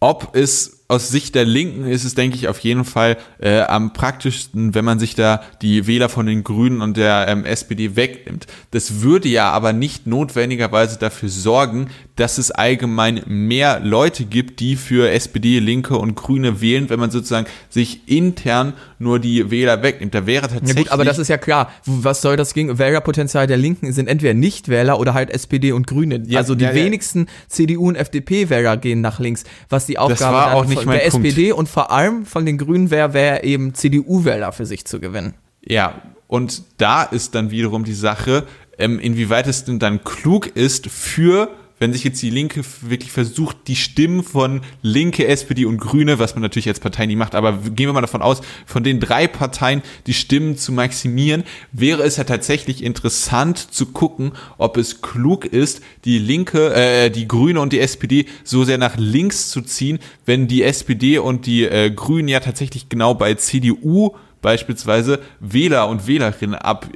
[0.00, 3.92] ob es aus Sicht der Linken ist es, denke ich, auf jeden Fall äh, am
[3.92, 8.48] praktischsten, wenn man sich da die Wähler von den Grünen und der ähm, SPD wegnimmt.
[8.72, 14.76] Das würde ja aber nicht notwendigerweise dafür sorgen, dass es allgemein mehr Leute gibt, die
[14.76, 20.14] für SPD, Linke und Grüne wählen, wenn man sozusagen sich intern nur die Wähler wegnimmt.
[20.14, 20.76] Da wäre tatsächlich.
[20.76, 21.70] Ja gut, aber das ist ja klar.
[21.86, 26.22] Was soll das gegen Wählerpotenzial der Linken sind entweder Nichtwähler oder halt SPD und Grüne.
[26.26, 30.32] Ja, also die ja, wenigsten CDU und FDP-Wähler gehen nach links, was die Aufgabe das
[30.32, 31.26] war auch nicht von der Punkt.
[31.26, 35.34] SPD und vor allem von den Grünen wäre, wäre eben CDU-Wähler für sich zu gewinnen.
[35.64, 38.46] Ja, und da ist dann wiederum die Sache,
[38.78, 41.50] ähm, inwieweit es denn dann klug ist für
[41.80, 46.34] wenn sich jetzt die Linke wirklich versucht, die Stimmen von Linke, SPD und Grüne, was
[46.34, 49.26] man natürlich als Partei nie macht, aber gehen wir mal davon aus, von den drei
[49.26, 55.46] Parteien die Stimmen zu maximieren, wäre es ja tatsächlich interessant zu gucken, ob es klug
[55.46, 59.98] ist, die Linke, äh, die Grüne und die SPD so sehr nach links zu ziehen,
[60.26, 66.06] wenn die SPD und die äh, Grünen ja tatsächlich genau bei CDU beispielsweise Wähler und
[66.06, 66.92] Wählerinnen abjagen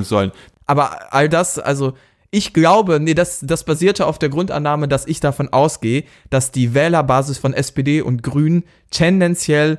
[0.00, 0.32] äh, sollen.
[0.66, 1.94] Aber all das, also
[2.34, 6.74] ich glaube, nee, das, das basierte auf der Grundannahme, dass ich davon ausgehe, dass die
[6.74, 9.78] Wählerbasis von SPD und Grünen tendenziell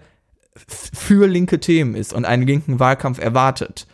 [0.55, 3.87] für linke Themen ist und einen linken Wahlkampf erwartet.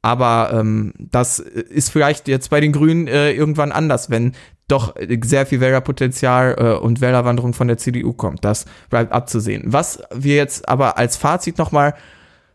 [0.00, 4.32] Aber ähm, das ist vielleicht jetzt bei den Grünen äh, irgendwann anders, wenn
[4.66, 8.46] doch sehr viel Wählerpotenzial äh, und Wählerwanderung von der CDU kommt.
[8.46, 9.64] Das bleibt abzusehen.
[9.66, 11.94] Was wir jetzt aber als Fazit nochmal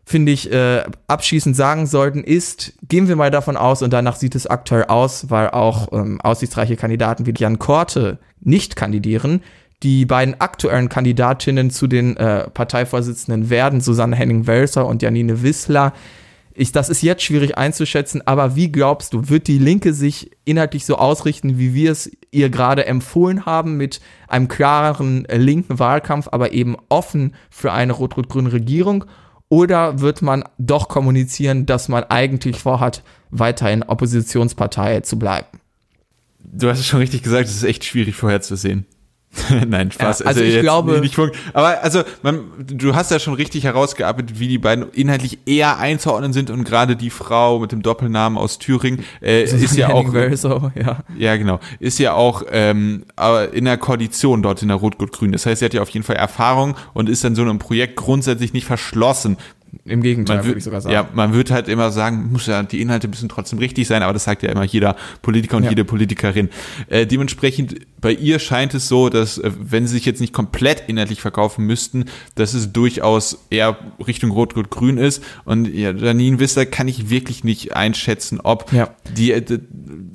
[0.08, 4.36] finde ich, äh, abschließend sagen sollten, ist, gehen wir mal davon aus, und danach sieht
[4.36, 9.42] es aktuell aus, weil auch ähm, aussichtsreiche Kandidaten wie Jan Korte nicht kandidieren.
[9.82, 15.92] Die beiden aktuellen Kandidatinnen zu den äh, Parteivorsitzenden werden Susanne Henning-Welser und Janine Wissler.
[16.54, 20.86] Ich, das ist jetzt schwierig einzuschätzen, aber wie glaubst du, wird die Linke sich inhaltlich
[20.86, 26.28] so ausrichten, wie wir es ihr gerade empfohlen haben, mit einem klareren äh, linken Wahlkampf,
[26.30, 29.04] aber eben offen für eine rot-rot-grüne Regierung?
[29.48, 35.60] Oder wird man doch kommunizieren, dass man eigentlich vorhat, weiterhin Oppositionspartei zu bleiben?
[36.38, 38.86] Du hast es schon richtig gesagt, es ist echt schwierig vorherzusehen.
[39.66, 40.20] Nein, Spaß.
[40.20, 41.18] Ja, also, also ich glaube, nicht,
[41.52, 46.32] aber also man, du hast ja schon richtig herausgearbeitet, wie die beiden inhaltlich eher einzuordnen
[46.32, 50.70] sind und gerade die Frau mit dem Doppelnamen aus Thüringen äh, ist ja auch, so,
[50.74, 50.98] ja.
[51.16, 53.04] ja genau, ist ja auch ähm,
[53.52, 55.32] in der Koalition dort in der Rot-Rot-Grün.
[55.32, 57.96] Das heißt, sie hat ja auf jeden Fall Erfahrung und ist dann so einem Projekt
[57.96, 59.36] grundsätzlich nicht verschlossen.
[59.84, 60.92] Im Gegenteil, würde ich sogar sagen.
[60.92, 64.12] Ja, man wird halt immer sagen, muss ja, die Inhalte müssen trotzdem richtig sein, aber
[64.12, 65.70] das sagt ja immer jeder Politiker und ja.
[65.70, 66.48] jede Politikerin.
[66.88, 70.84] Äh, dementsprechend, bei ihr scheint es so, dass, äh, wenn sie sich jetzt nicht komplett
[70.88, 75.22] inhaltlich verkaufen müssten, dass es durchaus eher Richtung Rot-Rot-Grün ist.
[75.44, 78.90] Und ja, Janine Wisser kann ich wirklich nicht einschätzen, ob ja.
[79.16, 79.60] die, äh,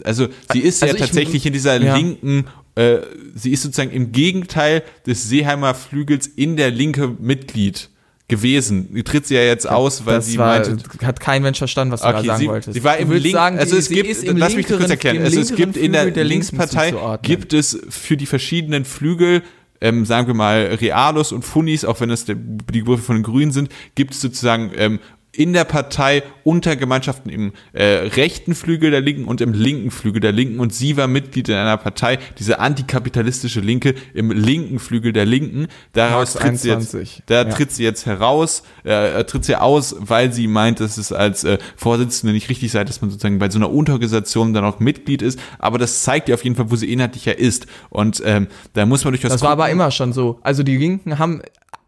[0.03, 2.45] also sie ist also ja tatsächlich in dieser linken
[2.76, 2.99] äh,
[3.36, 7.89] sie ist sozusagen im Gegenteil des Seeheimer Flügels in der Linke Mitglied
[8.32, 8.93] gewesen.
[8.95, 10.77] Die tritt sie ja jetzt aus, weil das sie war, meinte.
[11.05, 12.73] Hat kein Mensch verstanden, was du okay, da sagen sie, wolltest.
[12.73, 15.21] Sie war im Link, sagen, also es gibt, lass mich kurz erklären.
[15.21, 19.43] Also es gibt in der, der Linkspartei gibt es für die verschiedenen Flügel
[19.84, 23.51] ähm, sagen wir mal, Realos und Funis, auch wenn es die Begriffe von den Grünen
[23.51, 24.99] sind, gibt es sozusagen ähm,
[25.34, 30.32] in der Partei Untergemeinschaften im äh, rechten Flügel der Linken und im linken Flügel der
[30.32, 35.25] Linken und sie war Mitglied in einer Partei, diese antikapitalistische Linke im linken Flügel der
[35.25, 35.67] Linken.
[35.93, 36.95] Daraus tritt sie jetzt,
[37.27, 37.45] da ja.
[37.45, 41.57] tritt sie jetzt heraus, äh, tritt sie aus, weil sie meint, dass es als äh,
[41.77, 45.39] Vorsitzende nicht richtig sei, dass man sozusagen bei so einer Unterorganisation dann auch Mitglied ist.
[45.59, 47.67] Aber das zeigt ja auf jeden Fall, wo sie inhaltlicher ist.
[47.89, 49.32] Und ähm, da muss man durchaus.
[49.32, 50.39] Das war aber immer schon so.
[50.41, 51.41] Also die Linken haben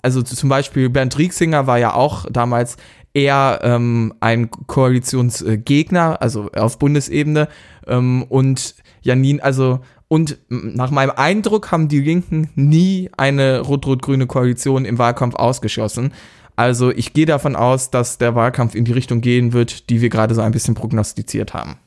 [0.04, 2.76] also zum Beispiel Bernd Rieksinger war ja auch damals
[3.14, 7.48] eher ähm, ein Koalitionsgegner, also auf Bundesebene.
[7.88, 14.86] Ähm, und Janin, also und nach meinem Eindruck haben die Linken nie eine rot-rot-grüne Koalition
[14.86, 16.14] im Wahlkampf ausgeschlossen.
[16.56, 20.10] Also ich gehe davon aus, dass der Wahlkampf in die Richtung gehen wird, die wir
[20.10, 21.78] gerade so ein bisschen prognostiziert haben.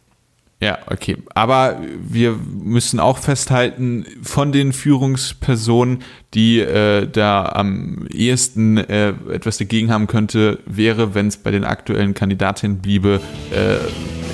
[0.61, 1.19] Ja, okay.
[1.35, 6.03] Aber wir müssen auch festhalten, von den Führungspersonen,
[6.33, 11.65] die äh, da am ehesten äh, etwas dagegen haben könnte, wäre, wenn es bei den
[11.65, 13.21] aktuellen Kandidatinnen bliebe,
[13.53, 13.77] äh,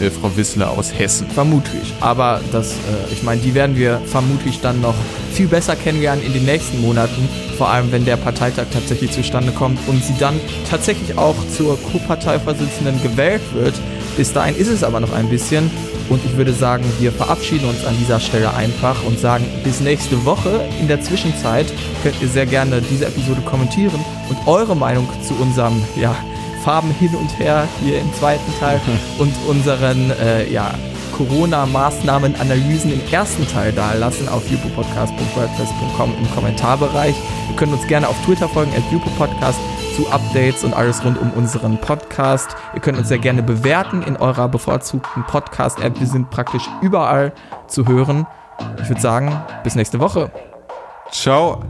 [0.00, 1.28] äh, Frau Wissler aus Hessen.
[1.28, 1.92] Vermutlich.
[2.00, 4.94] Aber das, äh, ich meine, die werden wir vermutlich dann noch
[5.32, 9.78] viel besser kennenlernen in den nächsten Monaten, vor allem wenn der Parteitag tatsächlich zustande kommt
[9.86, 13.74] und sie dann tatsächlich auch zur Co-Parteivorsitzenden gewählt wird.
[14.16, 15.70] Bis dahin ist es aber noch ein bisschen.
[16.08, 20.24] Und ich würde sagen, wir verabschieden uns an dieser Stelle einfach und sagen bis nächste
[20.24, 20.64] Woche.
[20.80, 21.66] In der Zwischenzeit
[22.02, 26.14] könnt ihr sehr gerne diese Episode kommentieren und eure Meinung zu unserem ja,
[26.64, 28.80] Farben hin und her hier im zweiten Teil
[29.18, 30.74] und unseren äh, ja,
[31.16, 37.14] Corona-Maßnahmen-Analysen im ersten Teil da lassen auf jupopodcast.wordpress.com im Kommentarbereich.
[37.50, 39.58] Ihr könnt uns gerne auf Twitter folgen, at jupopodcast
[39.96, 42.56] zu Updates und alles rund um unseren Podcast.
[42.74, 46.00] Ihr könnt uns sehr gerne bewerten in eurer bevorzugten Podcast-App.
[46.00, 47.32] Wir sind praktisch überall
[47.66, 48.26] zu hören.
[48.80, 50.30] Ich würde sagen, bis nächste Woche.
[51.10, 51.62] Ciao.